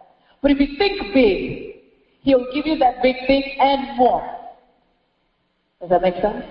But 0.44 0.52
if 0.52 0.60
you 0.60 0.78
think 0.78 1.14
big, 1.14 1.76
He'll 2.22 2.46
give 2.54 2.68
you 2.68 2.78
that 2.78 3.02
big 3.02 3.16
thing 3.26 3.44
and 3.60 3.98
more. 3.98 4.24
Does 5.82 5.90
that 5.90 6.02
make 6.02 6.16
sense? 6.22 6.46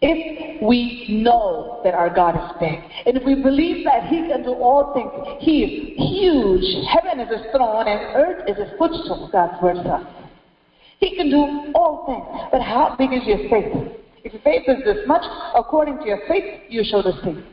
If 0.00 0.62
we 0.62 1.22
know 1.22 1.80
that 1.84 1.94
our 1.94 2.12
God 2.12 2.34
is 2.34 2.56
big, 2.58 2.80
and 3.06 3.16
if 3.16 3.24
we 3.24 3.36
believe 3.36 3.84
that 3.84 4.08
He 4.08 4.26
can 4.26 4.42
do 4.42 4.52
all 4.54 4.92
things, 4.94 5.10
He 5.40 5.62
is 5.62 5.96
huge. 5.96 6.86
Heaven 6.88 7.20
is 7.20 7.30
His 7.30 7.50
throne, 7.54 7.86
and 7.86 8.00
earth 8.16 8.48
is 8.48 8.56
His 8.56 8.76
footstool, 8.76 9.30
God's 9.32 9.62
word 9.62 9.76
says. 9.76 10.06
He 10.98 11.16
can 11.16 11.30
do 11.30 11.72
all 11.76 12.04
things. 12.06 12.48
But 12.50 12.62
how 12.62 12.96
big 12.98 13.12
is 13.12 13.22
your 13.26 13.48
faith? 13.48 13.92
If 14.24 14.32
your 14.32 14.42
faith 14.42 14.62
is 14.66 14.84
this 14.84 15.06
much, 15.06 15.22
according 15.54 15.98
to 15.98 16.04
your 16.04 16.20
faith, 16.28 16.62
you 16.68 16.82
shall 16.84 17.02
receive. 17.02 17.44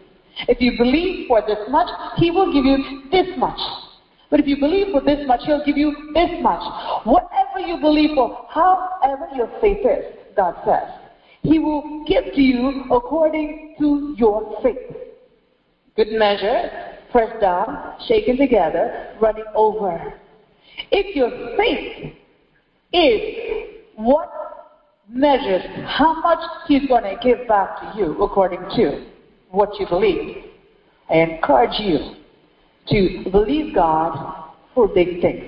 If 0.48 0.60
you 0.60 0.76
believe 0.76 1.28
for 1.28 1.42
this 1.42 1.60
much, 1.70 1.88
He 2.18 2.32
will 2.32 2.52
give 2.52 2.66
you 2.66 3.10
this 3.12 3.28
much. 3.38 3.60
But 4.30 4.40
if 4.40 4.48
you 4.48 4.58
believe 4.60 4.88
for 4.92 5.02
this 5.02 5.26
much, 5.28 5.42
He'll 5.46 5.66
give 5.66 5.78
you 5.78 6.12
this 6.14 6.30
much. 6.42 6.62
Whatever 7.06 7.60
you 7.66 7.80
believe 7.82 8.12
for, 8.16 8.46
however 8.50 9.28
your 9.36 9.50
faith 9.60 9.86
is, 9.86 10.06
God 10.36 10.56
says, 10.66 10.90
He 11.42 11.58
will 11.58 12.06
give 12.06 12.26
to 12.36 12.42
you 12.42 12.86
according 12.92 13.76
to 13.80 14.16
your 14.18 14.62
faith. 14.62 14.96
Good 15.96 16.12
measure, 16.12 16.70
pressed 17.12 17.42
down, 17.42 17.96
shaken 18.08 18.38
together, 18.38 19.16
running 19.20 19.46
over. 19.56 20.14
If 20.92 21.16
your 21.16 21.58
faith 21.58 22.14
is 22.94 23.82
what 23.96 24.30
measures 25.10 25.64
how 25.86 26.22
much 26.22 26.40
He's 26.68 26.88
going 26.88 27.04
to 27.04 27.16
give 27.24 27.48
back 27.48 27.80
to 27.82 28.00
you 28.00 28.22
according 28.22 28.62
to 28.76 29.08
what 29.50 29.70
you 29.80 29.88
believe, 29.88 30.44
I 31.10 31.16
encourage 31.16 31.80
you 31.80 32.19
to 32.90 33.30
believe 33.32 33.76
God 33.76 34.48
for 34.74 34.88
big 34.88 35.22
things, 35.22 35.44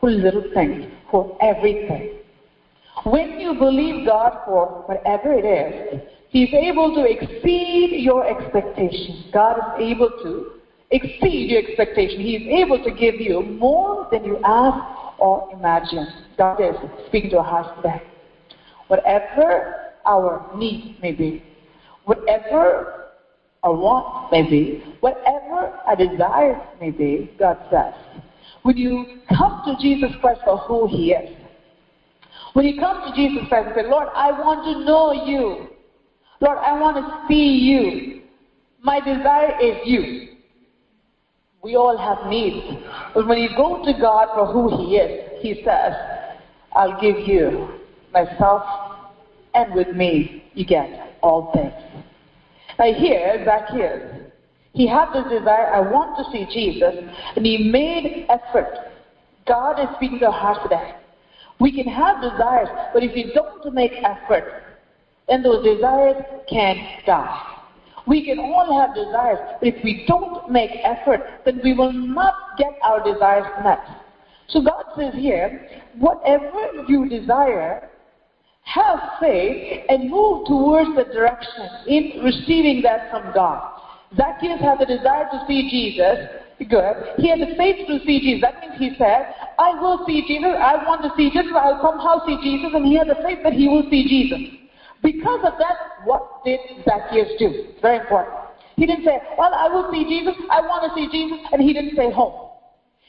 for 0.00 0.10
little 0.10 0.44
things, 0.54 0.84
for 1.10 1.36
everything. 1.40 2.10
When 3.04 3.38
you 3.40 3.54
believe 3.54 4.06
God 4.06 4.32
for 4.44 4.84
whatever 4.86 5.32
it 5.32 5.44
is, 5.44 6.00
He's 6.30 6.52
able 6.52 6.94
to 6.94 7.04
exceed 7.04 8.02
your 8.02 8.26
expectations. 8.26 9.26
God 9.32 9.56
is 9.78 9.86
able 9.94 10.10
to 10.22 10.50
exceed 10.90 11.50
your 11.50 11.60
expectation. 11.60 12.20
He 12.20 12.36
is 12.36 12.46
able 12.46 12.82
to 12.82 12.90
give 12.90 13.20
you 13.20 13.42
more 13.42 14.08
than 14.10 14.24
you 14.24 14.38
ask 14.44 14.78
or 15.18 15.46
imagine. 15.52 16.06
God 16.36 16.60
is 16.60 16.74
speaking 17.06 17.30
to 17.30 17.38
our 17.38 17.44
hearts 17.44 17.68
today. 17.76 18.02
Whatever 18.88 19.76
our 20.06 20.44
need 20.56 20.96
may 21.00 21.12
be, 21.12 21.42
whatever 22.04 23.03
our 23.64 23.74
want 23.74 24.30
may 24.30 24.42
be, 24.42 24.82
whatever 25.00 25.72
our 25.86 25.96
desire 25.96 26.60
may 26.80 26.90
be, 26.90 27.30
God 27.38 27.58
says, 27.70 27.94
when 28.62 28.76
you 28.76 29.06
come 29.36 29.62
to 29.66 29.76
Jesus 29.80 30.10
Christ 30.20 30.42
for 30.44 30.58
who 30.58 30.86
He 30.86 31.12
is, 31.12 31.30
when 32.52 32.66
you 32.66 32.78
come 32.78 33.10
to 33.10 33.16
Jesus 33.16 33.48
Christ 33.48 33.68
and 33.68 33.74
say, 33.74 33.90
Lord, 33.90 34.08
I 34.14 34.30
want 34.32 34.64
to 34.64 34.84
know 34.84 35.12
you. 35.12 35.68
Lord, 36.40 36.58
I 36.58 36.78
want 36.78 36.96
to 36.96 37.26
see 37.26 37.58
you. 37.58 38.22
My 38.82 39.00
desire 39.00 39.58
is 39.60 39.76
you. 39.84 40.28
We 41.62 41.74
all 41.74 41.96
have 41.96 42.30
needs. 42.30 42.62
But 43.14 43.26
when 43.26 43.38
you 43.38 43.48
go 43.56 43.82
to 43.82 43.92
God 43.98 44.28
for 44.34 44.46
who 44.46 44.76
He 44.76 44.96
is, 44.96 45.40
He 45.40 45.62
says, 45.64 45.94
I'll 46.74 47.00
give 47.00 47.26
you 47.26 47.68
myself, 48.12 48.62
and 49.54 49.74
with 49.74 49.88
me 49.94 50.44
you 50.52 50.66
get 50.66 51.16
all 51.22 51.50
things. 51.52 51.72
Now 52.78 52.92
here, 52.92 53.42
back 53.44 53.68
here, 53.70 54.30
he 54.72 54.88
had 54.88 55.12
this 55.12 55.24
desire, 55.30 55.72
I 55.72 55.80
want 55.80 56.16
to 56.18 56.24
see 56.32 56.46
Jesus, 56.52 56.94
and 57.36 57.46
he 57.46 57.70
made 57.70 58.26
effort. 58.28 58.90
God 59.46 59.78
is 59.78 59.86
speaking 59.96 60.18
to 60.20 60.26
our 60.26 60.32
hearts 60.32 60.60
today. 60.64 60.94
We 61.60 61.72
can 61.72 61.90
have 61.92 62.20
desires, 62.20 62.68
but 62.92 63.04
if 63.04 63.14
we 63.14 63.32
don't 63.32 63.72
make 63.72 63.92
effort, 64.02 64.64
then 65.28 65.42
those 65.42 65.64
desires 65.64 66.16
can 66.50 66.76
die. 67.06 67.54
We 68.06 68.24
can 68.24 68.38
all 68.38 68.80
have 68.80 68.94
desires, 68.94 69.38
but 69.60 69.68
if 69.68 69.82
we 69.84 70.04
don't 70.06 70.50
make 70.50 70.70
effort, 70.82 71.20
then 71.44 71.60
we 71.62 71.72
will 71.72 71.92
not 71.92 72.34
get 72.58 72.76
our 72.82 73.02
desires 73.02 73.46
met. 73.62 73.78
So 74.48 74.60
God 74.60 74.84
says 74.96 75.14
here, 75.14 75.68
whatever 75.98 76.84
you 76.88 77.08
desire, 77.08 77.88
have 78.64 78.98
faith 79.20 79.82
and 79.88 80.10
move 80.10 80.46
towards 80.46 80.88
the 80.96 81.04
direction 81.12 81.68
in 81.86 82.24
receiving 82.24 82.82
that 82.82 83.10
from 83.10 83.32
God. 83.34 83.60
Zacchaeus 84.16 84.60
had 84.60 84.78
the 84.78 84.86
desire 84.86 85.26
to 85.32 85.44
see 85.46 85.68
Jesus. 85.70 86.26
Good. 86.58 86.94
He 87.18 87.28
had 87.28 87.40
the 87.40 87.54
faith 87.56 87.76
to 87.88 87.98
see 88.06 88.20
Jesus. 88.20 88.40
That 88.42 88.54
means 88.60 88.78
he 88.78 88.90
said, 88.96 89.26
I 89.58 89.74
will 89.80 90.04
see 90.06 90.22
Jesus. 90.26 90.54
I 90.58 90.76
want 90.86 91.02
to 91.02 91.10
see 91.16 91.28
Jesus. 91.30 91.50
I'll 91.54 91.82
somehow 91.82 92.24
see 92.24 92.38
Jesus. 92.42 92.70
And 92.74 92.86
he 92.86 92.94
had 92.96 93.08
the 93.08 93.18
faith 93.26 93.38
that 93.42 93.52
he 93.52 93.66
will 93.66 93.84
see 93.90 94.06
Jesus. 94.06 94.38
Because 95.02 95.40
of 95.44 95.52
that, 95.58 95.76
what 96.06 96.22
did 96.44 96.60
Zacchaeus 96.84 97.28
do? 97.38 97.50
It's 97.50 97.82
very 97.82 97.98
important. 97.98 98.34
He 98.76 98.86
didn't 98.86 99.04
say, 99.04 99.18
Well, 99.36 99.50
I 99.52 99.68
will 99.68 99.90
see 99.92 100.04
Jesus. 100.04 100.34
I 100.50 100.60
want 100.62 100.88
to 100.88 100.90
see 100.94 101.08
Jesus. 101.10 101.38
And 101.52 101.60
he 101.60 101.72
didn't 101.72 101.92
stay 101.92 102.10
home. 102.10 102.32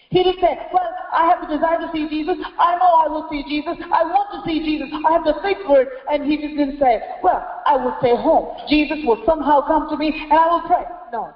He 0.09 0.23
didn't 0.23 0.41
say, 0.41 0.57
Well, 0.71 0.89
I 1.11 1.27
have 1.27 1.41
the 1.41 1.55
desire 1.55 1.79
to 1.79 1.89
see 1.93 2.07
Jesus. 2.09 2.35
I 2.59 2.77
know 2.77 2.91
I 3.05 3.07
will 3.09 3.27
see 3.29 3.43
Jesus. 3.47 3.77
I 3.91 4.03
want 4.03 4.29
to 4.33 4.49
see 4.49 4.63
Jesus. 4.63 4.87
I 5.05 5.11
have 5.13 5.23
the 5.23 5.35
faith 5.41 5.57
for 5.65 5.81
it. 5.81 5.87
And 6.09 6.25
he 6.25 6.37
just 6.37 6.55
didn't 6.55 6.79
say, 6.79 6.99
Well, 7.23 7.43
I 7.65 7.75
will 7.77 7.95
stay 7.99 8.15
home. 8.15 8.55
Jesus 8.69 8.99
will 9.03 9.21
somehow 9.25 9.61
come 9.65 9.89
to 9.89 9.97
me 9.97 10.13
and 10.29 10.33
I 10.33 10.47
will 10.47 10.67
pray. 10.67 10.83
No. 11.11 11.33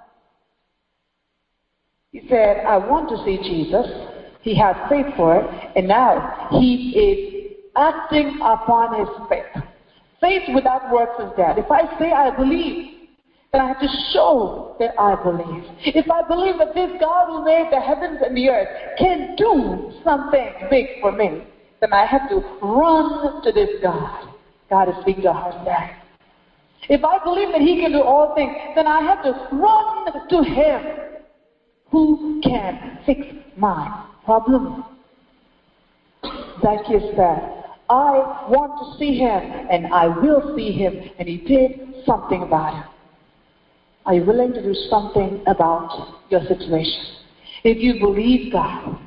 He 2.11 2.21
said, 2.27 2.65
I 2.65 2.77
want 2.77 3.09
to 3.09 3.17
see 3.25 3.37
Jesus. 3.37 3.85
He 4.41 4.55
has 4.55 4.75
faith 4.89 5.05
for 5.15 5.37
it. 5.37 5.45
And 5.75 5.87
now 5.87 6.47
he 6.51 6.91
is 6.95 7.57
acting 7.75 8.39
upon 8.41 8.99
his 8.99 9.09
faith. 9.29 9.63
Faith 10.21 10.43
without 10.53 10.91
works 10.91 11.13
is 11.19 11.31
dead. 11.37 11.57
If 11.57 11.71
I 11.71 11.97
say 11.97 12.11
I 12.11 12.35
believe, 12.35 12.98
then 13.51 13.61
I 13.61 13.67
have 13.67 13.79
to 13.79 13.87
show 14.13 14.75
that 14.79 14.91
I 14.99 15.15
believe. 15.23 15.63
If 15.79 16.05
I 16.11 16.27
believe 16.27 16.59
that 16.59 16.73
this 16.75 16.91
God 16.99 17.27
who 17.27 17.43
made 17.43 17.67
the 17.71 17.79
heavens 17.79 18.19
and 18.23 18.37
the 18.37 18.49
earth 18.49 18.67
can 18.97 19.35
do 19.37 19.91
something 20.03 20.53
big 20.69 20.85
for 21.01 21.11
me, 21.11 21.43
then 21.81 21.93
I 21.93 22.05
have 22.05 22.29
to 22.29 22.41
run 22.61 23.41
to 23.43 23.51
this 23.51 23.69
God. 23.81 24.33
God 24.69 24.89
is 24.89 24.95
speaking 25.01 25.23
to 25.23 25.29
our 25.29 25.65
there. 25.65 25.97
If 26.89 27.03
I 27.03 27.23
believe 27.23 27.51
that 27.51 27.61
He 27.61 27.79
can 27.79 27.91
do 27.91 28.03
all 28.03 28.35
things, 28.35 28.53
then 28.75 28.85
I 28.85 29.01
have 29.01 29.23
to 29.23 29.55
run 29.55 30.29
to 30.29 30.43
Him 30.43 31.09
who 31.91 32.41
can 32.43 32.99
fix 33.05 33.25
my 33.57 34.05
problem. 34.25 34.83
Zacchaeus 36.61 37.15
said, 37.15 37.63
I 37.89 38.45
want 38.47 38.77
to 38.79 38.99
see 38.99 39.17
him, 39.17 39.41
and 39.71 39.87
I 39.87 40.07
will 40.07 40.53
see 40.55 40.71
him. 40.71 40.93
And 41.17 41.27
he 41.27 41.37
did 41.37 42.05
something 42.05 42.43
about 42.43 42.75
it. 42.75 42.98
Are 44.05 44.13
you 44.13 44.25
willing 44.25 44.53
to 44.53 44.61
do 44.61 44.73
something 44.89 45.43
about 45.47 46.17
your 46.29 46.41
situation? 46.45 47.05
If 47.63 47.77
you 47.79 47.99
believe 47.99 48.51
God, 48.51 48.99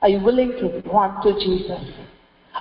are 0.00 0.08
you 0.08 0.22
willing 0.22 0.52
to 0.52 0.82
run 0.90 1.22
to 1.22 1.32
Jesus? 1.34 1.80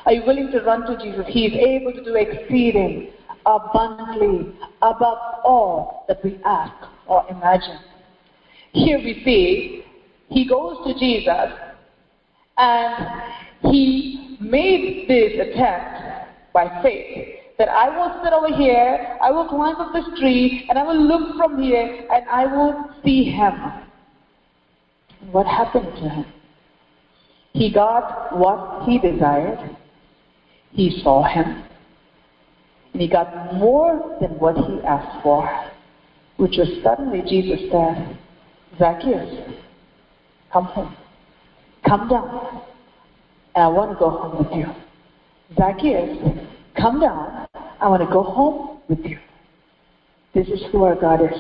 Are 0.06 0.14
you 0.14 0.24
willing 0.26 0.52
to 0.52 0.62
run 0.62 0.82
to 0.86 0.98
Jesus? 0.98 1.26
He 1.28 1.46
is 1.46 1.54
able 1.54 1.94
to 1.94 2.04
do 2.04 2.16
exceeding 2.16 3.12
abundantly 3.46 4.54
above 4.82 5.18
all 5.44 6.06
that 6.08 6.24
we 6.24 6.40
ask 6.44 6.74
or 7.08 7.24
imagine. 7.30 7.80
Here 8.74 8.98
we 8.98 9.22
see 9.26 9.84
he 10.30 10.48
goes 10.48 10.78
to 10.86 10.94
Jesus 10.98 11.52
and 12.58 13.22
he 13.62 14.38
made 14.40 15.06
this 15.08 15.48
attempt 15.48 16.32
by 16.54 16.82
faith 16.82 17.41
that 17.62 17.70
I 17.70 17.96
will 17.96 18.24
sit 18.24 18.34
over 18.34 18.58
here, 18.58 19.20
I 19.22 19.30
will 19.30 19.48
climb 19.48 19.76
up 19.76 19.94
this 19.94 20.20
tree, 20.20 20.66
and 20.68 20.80
I 20.80 20.84
will 20.84 21.00
look 21.00 21.38
from 21.38 21.62
here, 21.62 22.08
and 22.12 22.28
I 22.28 22.48
will 22.48 22.90
see 23.06 23.26
him. 23.26 23.54
What 25.32 25.46
happened 25.46 25.86
to 25.86 26.10
him? 26.10 26.26
He 27.54 27.72
got 27.72 28.36
what 28.36 28.90
he 28.90 28.98
desired. 28.98 29.78
He 30.72 31.02
saw 31.04 31.22
him. 31.22 31.64
And 32.94 33.02
he 33.04 33.08
got 33.08 33.54
more 33.54 34.18
than 34.20 34.32
what 34.40 34.58
he 34.58 34.82
asked 34.82 35.22
for, 35.22 35.48
which 36.38 36.56
was 36.58 36.68
suddenly 36.84 37.22
Jesus 37.30 37.60
said, 37.72 38.18
Zacchaeus, 38.80 39.54
come 40.52 40.66
home. 40.66 40.98
Come 41.88 42.10
down. 42.10 42.64
And 43.54 43.66
I 43.66 43.68
want 43.68 43.92
to 43.92 43.98
go 44.00 44.10
home 44.10 44.46
with 44.46 44.58
you. 44.58 44.66
Zacchaeus, 45.56 46.18
come 46.76 47.00
down. 47.00 47.41
I 47.82 47.90
want 47.90 48.08
to 48.08 48.14
go 48.14 48.22
home 48.22 48.80
with 48.88 49.00
you. 49.00 49.18
This 50.36 50.48
is 50.48 50.62
who 50.72 50.84
our 50.84 50.96
God 50.96 51.22
is. 51.22 51.38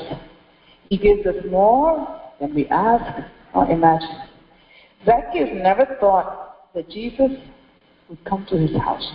He 0.89 0.98
gives 0.98 1.25
us 1.27 1.36
more 1.50 2.19
than 2.39 2.55
we 2.55 2.67
ask 2.67 3.24
or 3.53 3.69
imagine. 3.69 4.24
Zacchaeus 5.05 5.50
never 5.53 5.98
thought 6.00 6.71
that 6.74 6.89
Jesus 6.89 7.29
would 8.10 8.24
come 8.25 8.45
to 8.50 8.57
his 8.57 8.75
house. 8.75 9.07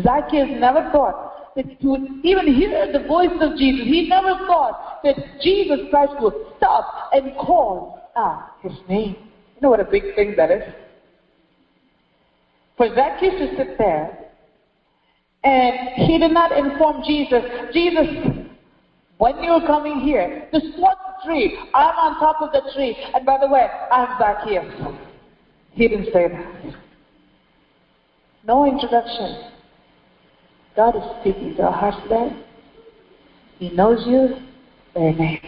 Zacchaeus 0.00 0.50
never 0.52 0.88
thought 0.92 1.54
that 1.56 1.66
he 1.66 1.86
would 1.86 2.06
even 2.22 2.46
hear 2.46 2.92
the 2.92 3.06
voice 3.08 3.28
of 3.40 3.58
Jesus. 3.58 3.84
He 3.84 4.08
never 4.08 4.46
thought 4.46 5.00
that 5.02 5.16
Jesus 5.42 5.80
Christ 5.90 6.12
would 6.20 6.34
stop 6.56 7.10
and 7.12 7.34
call 7.36 8.00
out 8.16 8.52
his 8.62 8.72
name. 8.88 9.16
You 9.56 9.62
know 9.62 9.70
what 9.70 9.80
a 9.80 9.84
big 9.84 10.14
thing 10.14 10.34
that 10.36 10.50
is? 10.50 10.62
For 12.76 12.88
Zacchaeus 12.94 13.34
to 13.38 13.56
sit 13.56 13.78
there 13.78 14.21
and 15.44 15.88
he 16.06 16.18
did 16.18 16.32
not 16.32 16.56
inform 16.56 17.02
Jesus, 17.04 17.42
Jesus, 17.72 18.06
when 19.18 19.42
you're 19.42 19.66
coming 19.66 20.00
here, 20.00 20.48
this 20.52 20.62
what 20.78 20.96
tree? 21.24 21.56
I'm 21.74 21.94
on 21.96 22.18
top 22.18 22.40
of 22.40 22.52
the 22.52 22.72
tree. 22.74 22.96
And 23.14 23.24
by 23.26 23.38
the 23.38 23.48
way, 23.48 23.66
I'm 23.90 24.18
Zacchaeus. 24.18 24.96
He 25.72 25.88
didn't 25.88 26.12
say 26.12 26.28
that. 26.28 26.74
No 28.44 28.66
introduction. 28.66 29.50
God 30.74 30.96
is 30.96 31.02
speaking 31.20 31.54
to 31.56 31.62
our 31.62 31.72
hearts 31.72 31.96
today. 32.04 32.36
He 33.58 33.70
knows 33.70 34.04
you 34.06 34.36
by 34.94 35.00
your 35.02 35.14
name. 35.14 35.40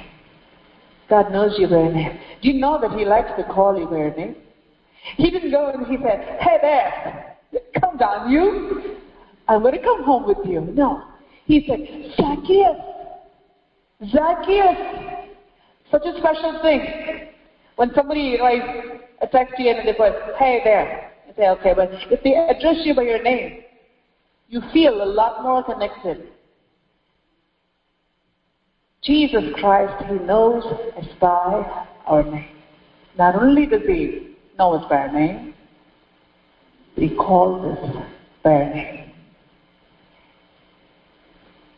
God 1.09 1.33
knows 1.33 1.55
you 1.59 1.67
by 1.67 1.75
your 1.75 1.93
name. 1.93 2.19
Do 2.43 2.49
you 2.49 2.61
know 2.61 2.81
that 2.81 2.97
He 2.97 3.05
likes 3.05 3.31
to 3.37 3.45
call 3.45 3.79
you 3.79 3.87
by 3.87 3.97
your 3.97 4.15
name? 4.15 4.37
He 5.17 5.31
didn't 5.31 5.51
go 5.51 5.71
and 5.71 5.87
He 5.87 5.97
said, 6.03 6.39
Hey 6.41 6.59
there, 6.63 7.37
come 7.81 7.97
down, 7.97 8.31
you. 8.31 8.94
I'm 9.49 9.61
going 9.61 9.75
to 9.75 9.83
come 9.83 10.05
home 10.05 10.27
with 10.27 10.39
you. 10.45 10.61
No. 10.61 11.03
He 11.47 11.65
said, 11.67 11.81
Zacchaeus, 12.17 12.77
Zacchaeus. 14.11 15.25
Such 15.91 16.07
a 16.07 16.19
special 16.19 16.61
thing. 16.63 17.29
When 17.77 17.93
somebody 17.95 18.39
writes 18.41 18.99
a 19.21 19.27
text 19.27 19.55
to 19.57 19.63
you 19.63 19.71
and 19.71 19.87
they 19.87 19.93
put, 19.93 20.13
Hey 20.39 20.61
there, 20.65 21.13
you 21.27 21.33
say, 21.37 21.49
Okay, 21.49 21.73
but 21.75 21.91
if 22.11 22.23
they 22.23 22.35
address 22.35 22.81
you 22.85 22.95
by 22.95 23.03
your 23.03 23.23
name, 23.23 23.63
you 24.49 24.61
feel 24.73 25.03
a 25.03 25.05
lot 25.05 25.43
more 25.43 25.63
connected. 25.63 26.29
Jesus 29.03 29.43
Christ, 29.57 30.05
He 30.09 30.15
knows 30.15 30.65
us 30.97 31.05
by 31.21 31.87
our 32.07 32.23
name. 32.23 32.47
Not 33.19 33.35
only 33.35 33.67
does 33.67 33.83
He 33.87 34.35
know 34.59 34.75
us 34.75 34.85
by 34.89 34.97
our 34.97 35.13
name, 35.13 35.55
He 36.97 37.15
calls 37.15 37.79
us 37.79 38.05
by 38.43 38.53
our 38.53 38.75
name. 38.75 39.04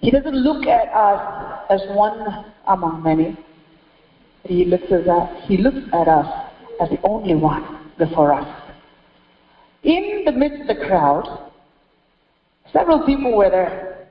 He 0.07 0.13
doesn't 0.13 0.37
look 0.37 0.69
at 0.69 0.87
us 0.95 1.65
as 1.69 1.81
one 1.89 2.55
among 2.69 3.03
many. 3.03 3.37
He 4.45 4.65
looks 4.65 4.85
at 4.93 5.09
us, 5.09 5.45
he 5.49 5.57
looks 5.57 5.85
at 5.93 6.07
us 6.07 6.49
as 6.81 6.91
the 6.91 6.99
only 7.03 7.35
one 7.35 7.91
before 7.99 8.33
us. 8.33 8.47
In 9.83 10.23
the 10.25 10.31
midst 10.31 10.61
of 10.61 10.69
the 10.69 10.87
crowd, 10.87 11.51
several 12.73 13.05
people 13.05 13.37
were 13.37 13.51
there. 13.51 14.09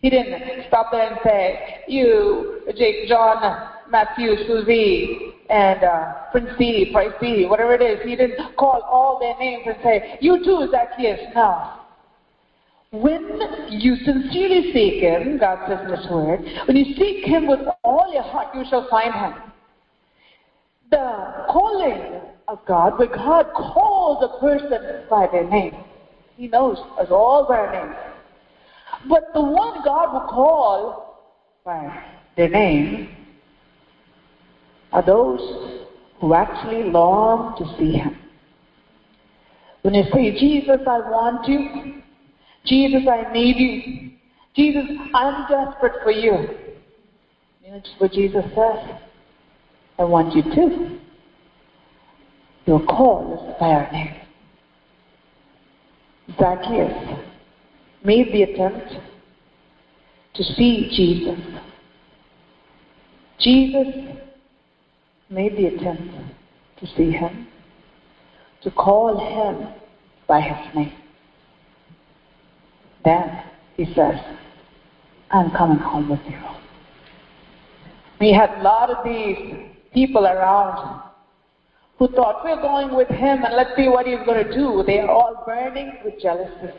He 0.00 0.10
didn't 0.10 0.66
stop 0.66 0.88
there 0.90 1.12
and 1.12 1.20
say, 1.22 1.84
You, 1.86 2.62
Jake, 2.76 3.06
John, 3.06 3.68
Matthew, 3.88 4.34
Susie, 4.48 5.32
and 5.48 5.84
uh, 5.84 6.12
Prince 6.32 6.50
C, 6.58 6.90
Price 6.92 7.12
C, 7.20 7.46
whatever 7.46 7.74
it 7.74 7.82
is. 7.82 8.00
He 8.04 8.16
didn't 8.16 8.56
call 8.56 8.82
all 8.82 9.20
their 9.20 9.38
names 9.38 9.62
and 9.64 9.76
say, 9.84 10.18
You 10.20 10.44
too, 10.44 10.66
Zacchaeus. 10.72 11.20
No. 11.36 11.83
When 13.02 13.40
you 13.70 13.96
sincerely 13.96 14.72
seek 14.72 15.02
Him, 15.02 15.38
God 15.38 15.66
says 15.68 15.80
in 15.84 15.96
His 15.96 16.08
Word, 16.08 16.44
when 16.66 16.76
you 16.76 16.94
seek 16.94 17.24
Him 17.24 17.48
with 17.48 17.58
all 17.82 18.12
your 18.12 18.22
heart, 18.22 18.54
you 18.54 18.62
shall 18.70 18.88
find 18.88 19.12
Him. 19.12 19.34
The 20.92 21.46
calling 21.50 22.20
of 22.46 22.60
God, 22.68 22.96
where 22.96 23.08
God 23.08 23.46
calls 23.52 24.22
a 24.22 24.38
person 24.38 25.06
by 25.10 25.26
their 25.26 25.48
name, 25.48 25.74
He 26.36 26.46
knows 26.46 26.78
us 26.96 27.08
all 27.10 27.46
by 27.48 27.56
our 27.56 27.86
names. 27.86 27.96
But 29.08 29.32
the 29.34 29.42
one 29.42 29.82
God 29.84 30.12
will 30.12 30.28
call 30.28 31.26
by 31.64 32.00
their 32.36 32.48
name 32.48 33.08
are 34.92 35.04
those 35.04 35.84
who 36.20 36.32
actually 36.32 36.84
long 36.84 37.56
to 37.58 37.64
see 37.76 37.98
Him. 37.98 38.16
When 39.82 39.94
you 39.94 40.04
say, 40.12 40.30
Jesus, 40.38 40.78
I 40.86 41.00
want 41.10 41.48
you, 41.48 42.02
Jesus, 42.64 43.02
I 43.10 43.32
need 43.32 43.56
you. 43.56 44.10
Jesus, 44.56 44.84
I'm 45.14 45.46
desperate 45.48 46.02
for 46.02 46.10
you. 46.10 46.32
You 47.64 47.72
know 47.72 47.82
what 47.98 48.12
Jesus 48.12 48.44
says? 48.54 49.00
I 49.98 50.04
want 50.04 50.34
you 50.34 50.42
too. 50.42 50.98
Your 52.66 52.84
call 52.86 53.34
is 53.34 53.60
by 53.60 53.66
our 53.66 53.92
name. 53.92 54.14
Zacchaeus 56.38 57.20
made 58.02 58.32
the 58.32 58.42
attempt 58.42 58.94
to 60.34 60.42
see 60.42 60.90
Jesus. 60.94 61.38
Jesus 63.38 63.86
made 65.28 65.56
the 65.56 65.66
attempt 65.66 66.14
to 66.80 66.86
see 66.96 67.10
him, 67.10 67.46
to 68.62 68.70
call 68.70 69.18
him 69.18 69.68
by 70.26 70.40
his 70.40 70.74
name. 70.74 70.92
Then 73.04 73.42
he 73.76 73.84
says, 73.94 74.14
I'm 75.30 75.50
coming 75.50 75.78
home 75.78 76.08
with 76.08 76.20
you. 76.28 76.38
We 78.20 78.32
had 78.32 78.58
a 78.58 78.62
lot 78.62 78.90
of 78.90 79.04
these 79.04 79.36
people 79.92 80.26
around 80.26 81.02
who 81.98 82.08
thought, 82.08 82.44
we're 82.44 82.60
going 82.60 82.96
with 82.96 83.08
him 83.08 83.44
and 83.44 83.54
let's 83.54 83.70
see 83.76 83.88
what 83.88 84.06
he's 84.06 84.24
going 84.24 84.44
to 84.44 84.54
do. 84.54 84.82
They 84.86 85.00
are 85.00 85.10
all 85.10 85.42
burning 85.46 85.92
with 86.04 86.20
jealousy. 86.20 86.74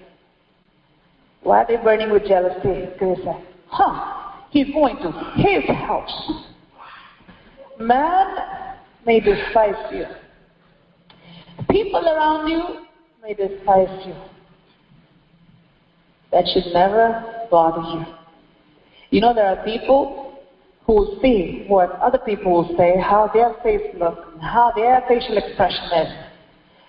Why 1.43 1.61
are 1.61 1.67
they 1.67 1.77
burning 1.77 2.11
with 2.11 2.25
jealousy? 2.25 2.89
Because 2.93 3.17
they 3.23 3.45
huh, 3.67 4.31
he's 4.49 4.73
going 4.73 4.97
to 4.97 5.11
his 5.35 5.63
house. 5.69 6.31
Man 7.79 8.27
may 9.05 9.19
despise 9.19 9.93
you. 9.93 10.05
People 11.69 12.07
around 12.07 12.47
you 12.47 12.85
may 13.21 13.33
despise 13.33 14.05
you. 14.05 14.15
That 16.35 16.43
should 16.53 16.73
never 16.73 17.47
bother 17.49 17.81
you. 17.97 18.05
You 19.09 19.21
know, 19.21 19.33
there 19.33 19.45
are 19.45 19.63
people 19.63 20.37
who 20.85 20.93
will 20.93 21.19
see 21.21 21.63
what 21.69 21.91
other 22.01 22.17
people 22.17 22.51
will 22.51 22.75
say, 22.75 22.99
how 22.99 23.31
their 23.33 23.55
face 23.63 23.95
looks, 23.97 24.19
how 24.41 24.73
their 24.75 25.01
facial 25.07 25.37
expression 25.37 25.85
is. 25.95 26.13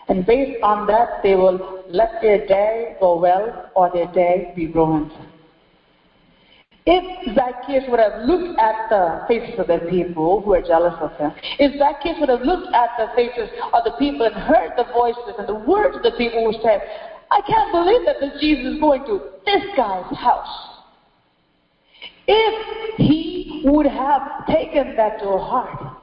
And 0.09 0.27
based 0.27 0.61
on 0.65 0.89
that, 0.89 1.23
they 1.23 1.37
will 1.37 1.85
let 1.89 2.21
their 2.21 2.45
day 2.49 2.97
go 2.99 3.21
well 3.21 3.71
or 3.77 3.89
their 3.95 4.13
day 4.13 4.53
be 4.57 4.67
ruined. 4.67 5.13
If 6.85 7.35
Zacchaeus 7.37 7.85
would 7.89 8.01
have 8.01 8.27
looked 8.27 8.59
at 8.59 8.91
the 8.91 9.27
faces 9.29 9.61
of 9.61 9.69
the 9.69 9.87
people 9.89 10.41
who 10.43 10.55
are 10.55 10.63
jealous 10.63 10.95
of 11.01 11.13
him, 11.19 11.31
if 11.61 11.79
Zacchaeus 11.79 12.17
would 12.19 12.31
have 12.31 12.43
looked 12.43 12.75
at 12.75 12.91
the 12.99 13.15
faces 13.15 13.49
of 13.73 13.85
the 13.85 13.93
people 13.97 14.27
and 14.27 14.35
heard 14.35 14.73
the 14.77 14.87
voices 14.93 15.39
and 15.39 15.47
the 15.47 15.55
words 15.55 15.95
of 15.95 16.03
the 16.03 16.19
people 16.19 16.51
who 16.51 16.61
said, 16.63 16.81
I 17.31 17.41
can't 17.47 17.73
believe 17.73 18.05
that 18.07 18.17
this 18.21 18.41
Jesus 18.41 18.75
is 18.75 18.81
going 18.81 19.05
to 19.07 19.21
this 19.45 19.63
guy's 19.77 20.17
house. 20.17 20.77
If 22.29 22.99
he 22.99 23.63
would 23.65 23.87
have 23.87 24.47
taken 24.49 24.97
that 24.97 25.19
to 25.21 25.39
heart, 25.39 25.97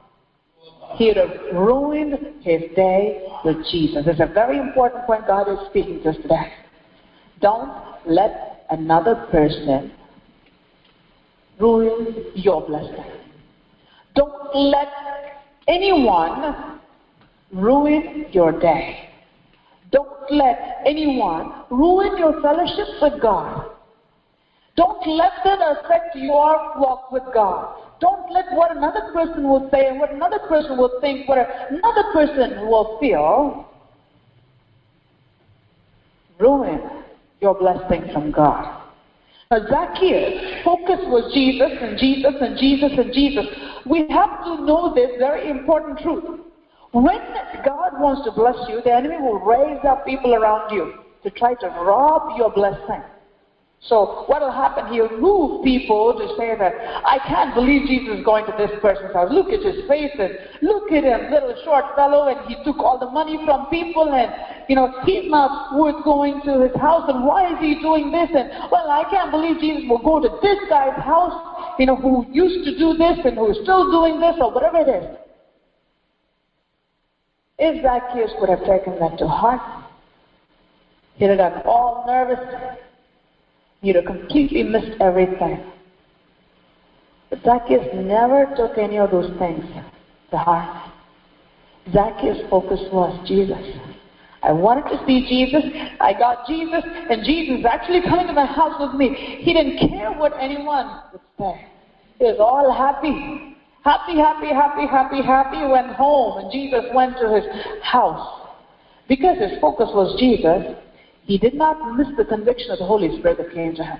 he 0.96 1.08
would 1.08 1.16
have 1.16 1.54
ruined 1.54 2.14
his 2.42 2.62
day 2.76 3.26
with 3.44 3.56
Jesus. 3.70 4.04
It's 4.06 4.20
a 4.20 4.32
very 4.32 4.58
important 4.58 5.04
point 5.06 5.26
God 5.26 5.48
is 5.50 5.58
speaking 5.70 6.02
to 6.02 6.10
us 6.10 6.16
today. 6.16 6.52
Don't 7.40 7.72
let 8.06 8.64
another 8.70 9.26
person 9.30 9.92
ruin 11.58 12.26
your 12.34 12.66
blessing. 12.66 13.04
Don't 14.14 14.54
let 14.54 14.88
anyone 15.68 16.80
ruin 17.52 18.26
your 18.32 18.58
day. 18.58 19.03
Don't 20.28 20.38
let 20.38 20.82
anyone 20.86 21.52
ruin 21.70 22.16
your 22.18 22.40
fellowship 22.40 22.86
with 23.00 23.20
God. 23.20 23.70
Don't 24.76 25.06
let 25.06 25.32
that 25.44 25.58
affect 25.60 26.16
your 26.16 26.72
walk 26.78 27.12
with 27.12 27.22
God. 27.32 27.76
Don't 28.00 28.30
let 28.32 28.46
what 28.52 28.76
another 28.76 29.12
person 29.12 29.44
will 29.48 29.68
say 29.70 29.88
and 29.88 30.00
what 30.00 30.12
another 30.12 30.40
person 30.48 30.76
will 30.76 30.98
think, 31.00 31.28
what 31.28 31.38
another 31.70 32.12
person 32.12 32.66
will 32.66 32.98
feel, 33.00 33.66
ruin 36.40 37.04
your 37.40 37.54
blessing 37.54 38.10
from 38.12 38.32
God. 38.32 38.82
Now, 39.50 39.58
Zacchaeus' 39.68 40.64
focus 40.64 41.00
was 41.04 41.32
Jesus 41.32 41.70
and 41.80 41.98
Jesus 41.98 42.34
and 42.40 42.58
Jesus 42.58 42.92
and 42.98 43.12
Jesus. 43.12 43.46
We 43.86 44.06
have 44.08 44.44
to 44.44 44.64
know 44.64 44.92
this 44.94 45.10
very 45.18 45.50
important 45.50 45.98
truth. 45.98 46.40
When 46.94 47.18
God 47.66 47.98
wants 47.98 48.22
to 48.22 48.30
bless 48.30 48.54
you, 48.70 48.80
the 48.84 48.94
enemy 48.94 49.18
will 49.18 49.42
raise 49.42 49.82
up 49.82 50.06
people 50.06 50.32
around 50.32 50.70
you 50.70 50.94
to 51.24 51.30
try 51.30 51.54
to 51.54 51.66
rob 51.66 52.38
your 52.38 52.54
blessing. 52.54 53.02
So 53.82 54.22
what 54.30 54.40
will 54.40 54.54
happen? 54.54 54.86
He'll 54.94 55.18
move 55.18 55.64
people 55.64 56.14
to 56.14 56.24
say 56.38 56.54
that, 56.54 56.72
I 57.02 57.18
can't 57.26 57.52
believe 57.52 57.90
Jesus 57.90 58.22
is 58.22 58.24
going 58.24 58.46
to 58.46 58.54
this 58.56 58.70
person's 58.80 59.12
house. 59.12 59.26
Look 59.34 59.50
at 59.50 59.66
his 59.66 59.82
face 59.90 60.14
and 60.22 60.38
look 60.62 60.92
at 60.94 61.02
him, 61.02 61.34
little 61.34 61.58
short 61.66 61.98
fellow, 61.98 62.30
and 62.30 62.38
he 62.46 62.54
took 62.62 62.78
all 62.78 62.96
the 62.96 63.10
money 63.10 63.42
from 63.44 63.66
people 63.74 64.14
and, 64.14 64.30
you 64.70 64.76
know, 64.78 64.86
he's 65.04 65.26
not 65.26 65.74
worth 65.76 65.98
going 66.04 66.46
to 66.46 66.62
his 66.62 66.78
house 66.78 67.10
and 67.10 67.26
why 67.26 67.50
is 67.50 67.58
he 67.58 67.82
doing 67.82 68.14
this? 68.14 68.30
And, 68.30 68.70
well, 68.70 68.86
I 68.86 69.02
can't 69.10 69.34
believe 69.34 69.58
Jesus 69.58 69.82
will 69.90 69.98
go 69.98 70.22
to 70.22 70.30
this 70.40 70.62
guy's 70.70 70.94
house, 71.02 71.34
you 71.76 71.86
know, 71.86 71.96
who 71.96 72.24
used 72.30 72.62
to 72.70 72.78
do 72.78 72.94
this 72.94 73.18
and 73.26 73.34
who's 73.34 73.58
still 73.66 73.90
doing 73.90 74.22
this 74.22 74.38
or 74.38 74.54
whatever 74.54 74.78
it 74.78 74.88
is. 74.88 75.23
If 77.58 77.82
Zacchaeus 77.82 78.32
would 78.40 78.48
have 78.48 78.64
taken 78.64 78.98
that 79.00 79.18
to 79.18 79.28
heart, 79.28 79.60
he'd 81.16 81.30
have 81.30 81.38
gotten 81.38 81.62
all 81.62 82.04
nervous 82.06 82.38
He'd 83.84 83.96
have 83.96 84.06
completely 84.06 84.62
missed 84.62 84.98
everything. 84.98 85.62
But 87.28 87.40
Zacchaeus 87.44 87.86
never 87.92 88.46
took 88.56 88.78
any 88.78 88.96
of 88.96 89.10
those 89.10 89.30
things 89.38 89.62
to 90.30 90.38
heart. 90.38 90.90
Zacchaeus' 91.92 92.48
focus 92.48 92.80
was 92.90 93.12
Jesus. 93.28 93.60
I 94.42 94.52
wanted 94.52 94.88
to 94.88 95.04
see 95.06 95.26
Jesus. 95.28 95.62
I 96.00 96.14
got 96.14 96.46
Jesus, 96.46 96.82
and 97.10 97.22
Jesus 97.26 97.58
is 97.58 97.66
actually 97.66 98.00
coming 98.08 98.26
to 98.26 98.32
my 98.32 98.46
house 98.46 98.80
with 98.80 98.94
me. 98.94 99.42
He 99.42 99.52
didn't 99.52 99.76
care 99.76 100.10
what 100.12 100.32
anyone 100.40 101.02
would 101.12 101.20
say. 101.38 101.66
He 102.18 102.24
was 102.24 102.38
all 102.40 102.72
happy. 102.72 103.53
Happy, 103.84 104.16
happy, 104.16 104.48
happy, 104.48 104.86
happy, 104.86 105.22
happy, 105.22 105.66
went 105.66 105.90
home, 105.90 106.38
and 106.38 106.50
Jesus 106.50 106.84
went 106.94 107.18
to 107.18 107.34
his 107.34 107.44
house. 107.82 108.48
Because 109.08 109.36
his 109.36 109.60
focus 109.60 109.90
was 109.92 110.18
Jesus, 110.18 110.74
he 111.24 111.36
did 111.36 111.52
not 111.52 111.94
miss 111.94 112.06
the 112.16 112.24
conviction 112.24 112.70
of 112.70 112.78
the 112.78 112.86
Holy 112.86 113.18
Spirit 113.18 113.36
that 113.36 113.52
came 113.52 113.74
to 113.74 113.84
him. 113.84 113.98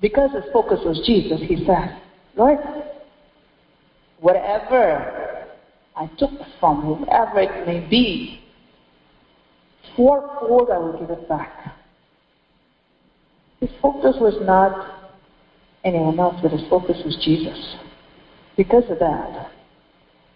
Because 0.00 0.30
his 0.32 0.44
focus 0.52 0.78
was 0.84 1.02
Jesus, 1.04 1.40
he 1.48 1.64
said, 1.66 2.00
Lord, 2.36 2.58
whatever 4.20 5.48
I 5.96 6.06
took 6.16 6.30
from 6.60 6.86
you, 6.86 6.94
whatever 6.94 7.40
it 7.40 7.66
may 7.66 7.84
be, 7.88 8.40
fourfold 9.96 10.70
I 10.72 10.78
will 10.78 10.98
give 11.00 11.10
it 11.10 11.28
back. 11.28 11.74
His 13.58 13.70
focus 13.80 14.14
was 14.20 14.34
not 14.42 15.10
anyone 15.82 16.20
else, 16.20 16.36
but 16.40 16.52
his 16.52 16.62
focus 16.70 16.98
was 17.04 17.16
Jesus. 17.24 17.76
Because 18.56 18.84
of 18.90 18.98
that, 18.98 19.50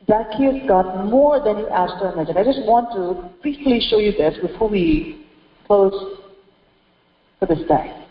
Zacchaeus 0.07 0.67
got 0.69 1.07
more 1.07 1.43
than 1.43 1.59
he 1.59 1.65
asked 1.67 1.97
or 2.01 2.13
imagined. 2.13 2.39
I 2.39 2.45
just 2.45 2.65
want 2.67 2.93
to 2.93 3.29
briefly 3.43 3.81
show 3.91 3.99
you 3.99 4.13
this 4.13 4.37
before 4.41 4.69
we 4.69 5.27
close 5.67 6.19
for 7.41 7.47
this 7.47 7.67
day. 7.69 8.05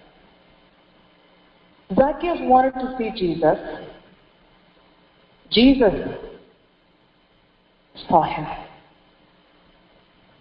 Zacchaeus 1.96 2.40
wanted 2.42 2.74
to 2.74 2.96
see 2.98 3.12
Jesus. 3.16 3.58
Jesus 5.52 5.94
saw 8.10 8.24
him. 8.24 8.46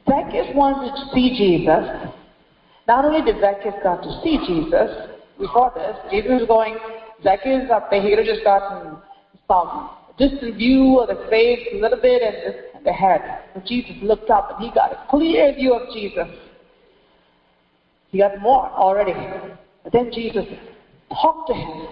Zacchaeus 0.09 0.55
wanted 0.55 0.91
to 0.91 1.15
see 1.15 1.35
Jesus. 1.37 2.11
Not 2.89 3.05
only 3.05 3.23
did 3.23 3.41
Zacchaeus 3.41 3.75
got 3.83 4.03
to 4.03 4.21
see 4.23 4.39
Jesus, 4.47 4.91
we 5.39 5.47
saw 5.47 5.71
this, 5.75 5.97
Jesus 6.11 6.41
was 6.41 6.49
going, 6.49 6.77
Zacchaeus 7.23 7.71
up 7.71 7.91
there, 7.91 8.03
he 8.03 8.15
just 8.25 8.45
gotten 8.45 8.97
some 9.49 9.91
distant 10.19 10.57
view 10.57 11.01
of 11.01 11.09
the 11.09 11.27
face 11.29 11.61
a 11.73 11.77
little 11.77 12.01
bit 12.01 12.23
and 12.23 12.85
the 12.85 12.93
head. 12.93 13.21
But 13.55 13.67
Jesus 13.67 13.93
looked 14.03 14.31
up 14.31 14.57
and 14.57 14.65
he 14.65 14.75
got 14.75 14.93
a 14.93 15.07
clear 15.11 15.53
view 15.55 15.75
of 15.75 15.93
Jesus. 15.93 16.29
He 18.11 18.19
got 18.19 18.39
more 18.41 18.71
already. 18.71 19.15
But 19.83 19.93
then 19.93 20.11
Jesus 20.13 20.45
talked 21.21 21.49
to 21.49 21.55
him. 21.55 21.89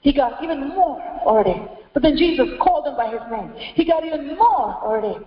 He 0.00 0.12
got 0.12 0.42
even 0.42 0.68
more 0.68 1.02
already. 1.26 1.60
But 1.92 2.02
then 2.02 2.16
Jesus 2.16 2.46
called 2.62 2.86
him 2.86 2.96
by 2.96 3.10
his 3.10 3.20
name. 3.30 3.52
He 3.74 3.84
got 3.84 4.04
even 4.04 4.36
more 4.36 4.78
already. 4.82 5.18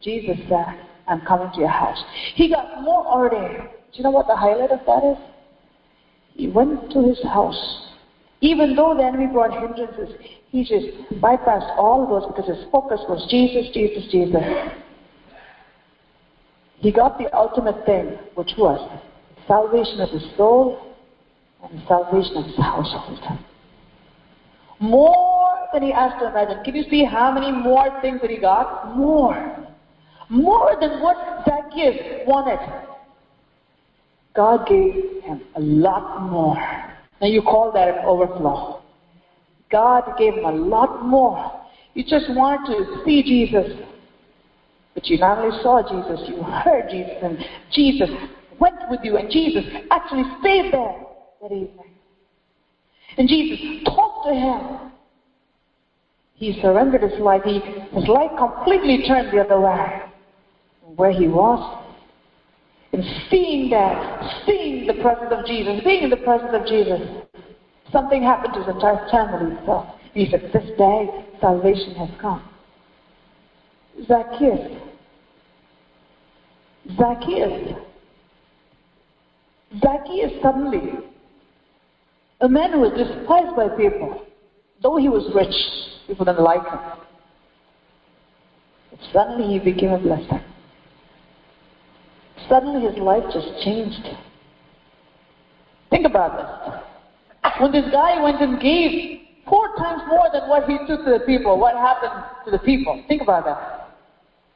Jesus 0.00 0.36
said, 0.48 0.66
I'm 1.06 1.22
coming 1.22 1.50
to 1.54 1.60
your 1.60 1.68
house. 1.68 2.02
He 2.34 2.48
got 2.48 2.82
more 2.82 3.06
already. 3.06 3.56
Do 3.56 3.96
you 3.96 4.02
know 4.02 4.10
what 4.10 4.26
the 4.26 4.36
highlight 4.36 4.70
of 4.70 4.80
that 4.86 5.02
is? 5.02 5.16
He 6.34 6.48
went 6.48 6.92
to 6.92 7.02
his 7.02 7.20
house. 7.22 7.87
Even 8.40 8.76
though 8.76 8.94
the 8.96 9.04
enemy 9.04 9.26
brought 9.26 9.52
hindrances, 9.52 10.14
he 10.50 10.62
just 10.62 11.20
bypassed 11.20 11.76
all 11.76 12.04
of 12.04 12.08
those 12.08 12.30
because 12.30 12.48
his 12.48 12.70
focus 12.70 13.00
was 13.08 13.26
Jesus, 13.30 13.72
Jesus, 13.74 14.10
Jesus. 14.10 14.42
He 16.78 16.92
got 16.92 17.18
the 17.18 17.34
ultimate 17.36 17.84
thing, 17.84 18.16
which 18.34 18.52
was 18.56 18.78
salvation 19.48 20.00
of 20.00 20.10
his 20.10 20.22
soul 20.36 20.94
and 21.68 21.82
salvation 21.88 22.36
of 22.36 22.44
his 22.44 22.56
household. 22.56 23.18
More 24.80 25.68
than 25.72 25.82
he 25.82 25.92
asked 25.92 26.20
to 26.20 26.28
imagine. 26.28 26.62
Can 26.64 26.76
you 26.76 26.84
see 26.88 27.04
how 27.04 27.32
many 27.32 27.50
more 27.50 28.00
things 28.00 28.20
that 28.20 28.30
he 28.30 28.38
got? 28.38 28.96
More. 28.96 29.66
More 30.30 30.76
than 30.80 31.02
what 31.02 31.16
Zacchaeus 31.44 32.26
wanted. 32.26 32.60
God 34.36 34.68
gave 34.68 35.22
him 35.24 35.42
a 35.56 35.60
lot 35.60 36.30
more. 36.30 36.77
Now 37.20 37.26
you 37.26 37.42
call 37.42 37.72
that 37.72 37.88
an 37.88 38.04
overflow. 38.04 38.82
God 39.70 40.16
gave 40.18 40.34
him 40.34 40.44
a 40.44 40.52
lot 40.52 41.04
more. 41.04 41.52
You 41.94 42.04
just 42.04 42.26
wanted 42.30 42.76
to 42.76 43.04
see 43.04 43.22
Jesus 43.22 43.84
but 44.98 45.06
you 45.06 45.16
not 45.16 45.38
only 45.38 45.56
saw 45.62 45.80
Jesus, 45.80 46.28
you 46.28 46.42
heard 46.42 46.90
Jesus, 46.90 47.14
and 47.22 47.38
Jesus 47.70 48.10
went 48.58 48.74
with 48.90 48.98
you, 49.04 49.16
and 49.16 49.30
Jesus 49.30 49.62
actually 49.92 50.24
stayed 50.40 50.72
there 50.72 50.96
that 51.40 51.52
evening. 51.52 51.94
And 53.16 53.28
Jesus 53.28 53.84
talked 53.84 54.26
to 54.26 54.34
him. 54.34 54.90
He 56.34 56.58
surrendered 56.60 57.08
his 57.08 57.20
life. 57.20 57.42
He, 57.44 57.60
his 57.60 58.08
life 58.08 58.32
completely 58.36 59.04
turned 59.06 59.32
the 59.32 59.44
other 59.44 59.60
way. 59.60 60.00
Where 60.96 61.12
he 61.12 61.28
was, 61.28 61.77
and 62.98 63.30
seeing 63.30 63.70
that, 63.70 64.42
seeing 64.44 64.86
the 64.86 64.94
presence 64.94 65.30
of 65.30 65.46
Jesus, 65.46 65.80
being 65.84 66.02
in 66.02 66.10
the 66.10 66.16
presence 66.16 66.50
of 66.52 66.66
Jesus, 66.66 67.00
something 67.92 68.22
happened 68.22 68.54
to 68.54 68.60
his 68.60 68.74
entire 68.74 69.08
family. 69.08 69.56
So 69.66 69.86
he 70.14 70.28
said, 70.28 70.50
This 70.52 70.76
day 70.76 71.08
salvation 71.40 71.94
has 71.94 72.10
come. 72.20 72.48
Zacchaeus 74.06 74.82
Zacchaeus. 76.96 77.76
Zacchaeus 79.80 80.42
suddenly 80.42 80.92
A 82.40 82.48
man 82.48 82.72
who 82.72 82.80
was 82.80 82.92
despised 82.96 83.54
by 83.54 83.68
people. 83.76 84.24
Though 84.82 84.96
he 84.96 85.08
was 85.08 85.30
rich, 85.34 85.54
people 86.06 86.24
didn't 86.24 86.42
like 86.42 86.62
him. 86.62 86.78
Suddenly 89.12 89.58
he 89.58 89.72
became 89.72 89.90
a 89.90 89.98
blessing. 89.98 90.40
Suddenly 92.48 92.88
his 92.88 92.98
life 92.98 93.24
just 93.32 93.48
changed. 93.62 94.02
Think 95.90 96.06
about 96.06 96.36
this. 96.36 97.52
When 97.60 97.72
this 97.72 97.84
guy 97.90 98.22
went 98.22 98.40
and 98.40 98.60
gave 98.60 99.20
four 99.48 99.74
times 99.76 100.02
more 100.08 100.28
than 100.32 100.48
what 100.48 100.68
he 100.68 100.78
took 100.86 101.04
to 101.04 101.18
the 101.18 101.24
people, 101.26 101.58
what 101.58 101.74
happened 101.74 102.24
to 102.44 102.50
the 102.50 102.58
people? 102.58 103.02
Think 103.08 103.22
about 103.22 103.44
that. 103.44 103.88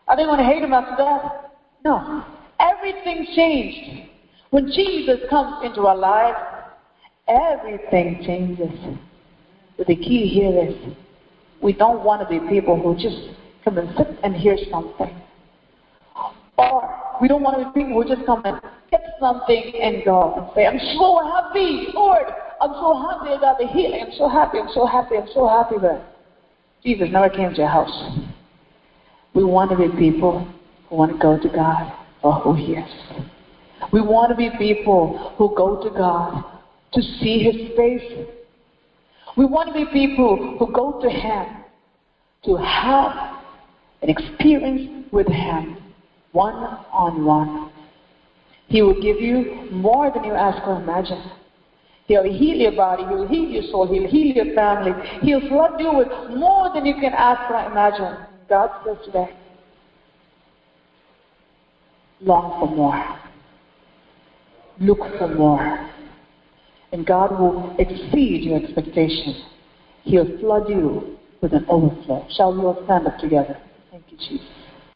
Are 0.08 0.16
they 0.16 0.24
going 0.24 0.38
to 0.38 0.44
hate 0.44 0.62
him 0.62 0.72
after 0.72 0.96
that? 0.96 1.52
No. 1.84 2.24
Everything 2.60 3.26
changed. 3.34 4.08
When 4.50 4.66
Jesus 4.66 5.20
comes 5.30 5.64
into 5.64 5.86
our 5.86 5.96
lives, 5.96 6.38
everything 7.28 8.22
changes. 8.24 8.98
But 9.78 9.86
the 9.86 9.96
key 9.96 10.28
here 10.28 10.68
is 10.68 10.94
we 11.62 11.72
don't 11.72 12.04
want 12.04 12.22
to 12.22 12.28
be 12.28 12.46
people 12.48 12.80
who 12.80 12.94
just 12.94 13.16
come 13.64 13.78
and 13.78 13.88
sit 13.96 14.08
and 14.22 14.34
hear 14.34 14.56
something. 14.70 15.14
Or 16.58 17.11
we 17.22 17.28
don't 17.28 17.40
want 17.40 17.56
to 17.56 17.70
be 17.72 17.84
people 17.84 18.02
who 18.02 18.08
just 18.08 18.26
come 18.26 18.40
and 18.44 18.60
get 18.90 19.14
something 19.20 19.72
and 19.80 20.04
go 20.04 20.34
and 20.36 20.46
say, 20.56 20.66
I'm 20.66 20.80
so 20.98 21.20
happy, 21.24 21.86
Lord. 21.94 22.26
I'm 22.60 22.72
so 22.72 23.00
happy 23.00 23.40
got 23.40 23.58
the 23.58 23.66
healing. 23.68 24.02
I'm 24.04 24.12
so 24.18 24.28
happy, 24.28 24.58
I'm 24.58 24.68
so 24.74 24.84
happy, 24.84 25.14
I'm 25.16 25.28
so 25.32 25.46
happy. 25.46 25.76
But 25.80 26.04
Jesus 26.82 27.06
never 27.12 27.28
came 27.28 27.50
to 27.50 27.56
your 27.58 27.68
house. 27.68 28.10
We 29.34 29.44
want 29.44 29.70
to 29.70 29.76
be 29.76 29.88
people 29.96 30.48
who 30.88 30.96
want 30.96 31.12
to 31.12 31.18
go 31.18 31.40
to 31.40 31.48
God 31.48 31.92
for 32.20 32.32
who 32.32 32.54
He 32.54 32.72
is. 32.72 32.90
We 33.92 34.00
want 34.00 34.30
to 34.30 34.36
be 34.36 34.50
people 34.58 35.32
who 35.38 35.54
go 35.56 35.80
to 35.80 35.90
God 35.90 36.42
to 36.92 37.02
see 37.02 37.38
His 37.38 37.76
face. 37.76 38.26
We 39.36 39.44
want 39.44 39.68
to 39.68 39.74
be 39.74 39.84
people 39.92 40.56
who 40.58 40.72
go 40.72 41.00
to 41.00 41.08
Him 41.08 41.46
to 42.46 42.56
have 42.56 43.38
an 44.02 44.08
experience 44.10 45.06
with 45.12 45.28
Him 45.28 45.76
one 46.32 46.54
on 46.92 47.24
one. 47.24 47.70
He 48.68 48.82
will 48.82 49.00
give 49.00 49.20
you 49.20 49.68
more 49.70 50.10
than 50.10 50.24
you 50.24 50.32
ask 50.32 50.66
or 50.66 50.80
imagine. 50.82 51.22
He'll 52.06 52.24
heal 52.24 52.56
your 52.56 52.72
body, 52.72 53.04
He'll 53.04 53.28
heal 53.28 53.48
your 53.48 53.62
soul, 53.70 53.86
He'll 53.86 54.08
heal 54.08 54.34
your 54.34 54.54
family. 54.54 54.92
He'll 55.20 55.46
flood 55.48 55.78
you 55.78 55.94
with 55.94 56.08
more 56.36 56.70
than 56.74 56.84
you 56.84 56.94
can 56.94 57.12
ask 57.12 57.50
or 57.50 57.70
imagine. 57.70 58.26
God 58.48 58.70
says 58.84 58.96
today, 59.04 59.30
long 62.20 62.60
for 62.60 62.74
more. 62.74 63.18
Look 64.80 64.98
for 65.18 65.28
more. 65.28 65.88
And 66.92 67.06
God 67.06 67.30
will 67.38 67.74
exceed 67.78 68.42
your 68.42 68.62
expectations. 68.62 69.42
He'll 70.02 70.38
flood 70.38 70.68
you 70.68 71.16
with 71.40 71.52
an 71.52 71.64
overflow. 71.68 72.26
Shall 72.30 72.52
we 72.52 72.60
all 72.60 72.82
stand 72.84 73.06
up 73.06 73.18
together? 73.18 73.56
Thank 73.90 74.04
you, 74.10 74.18
Jesus. 74.18 74.61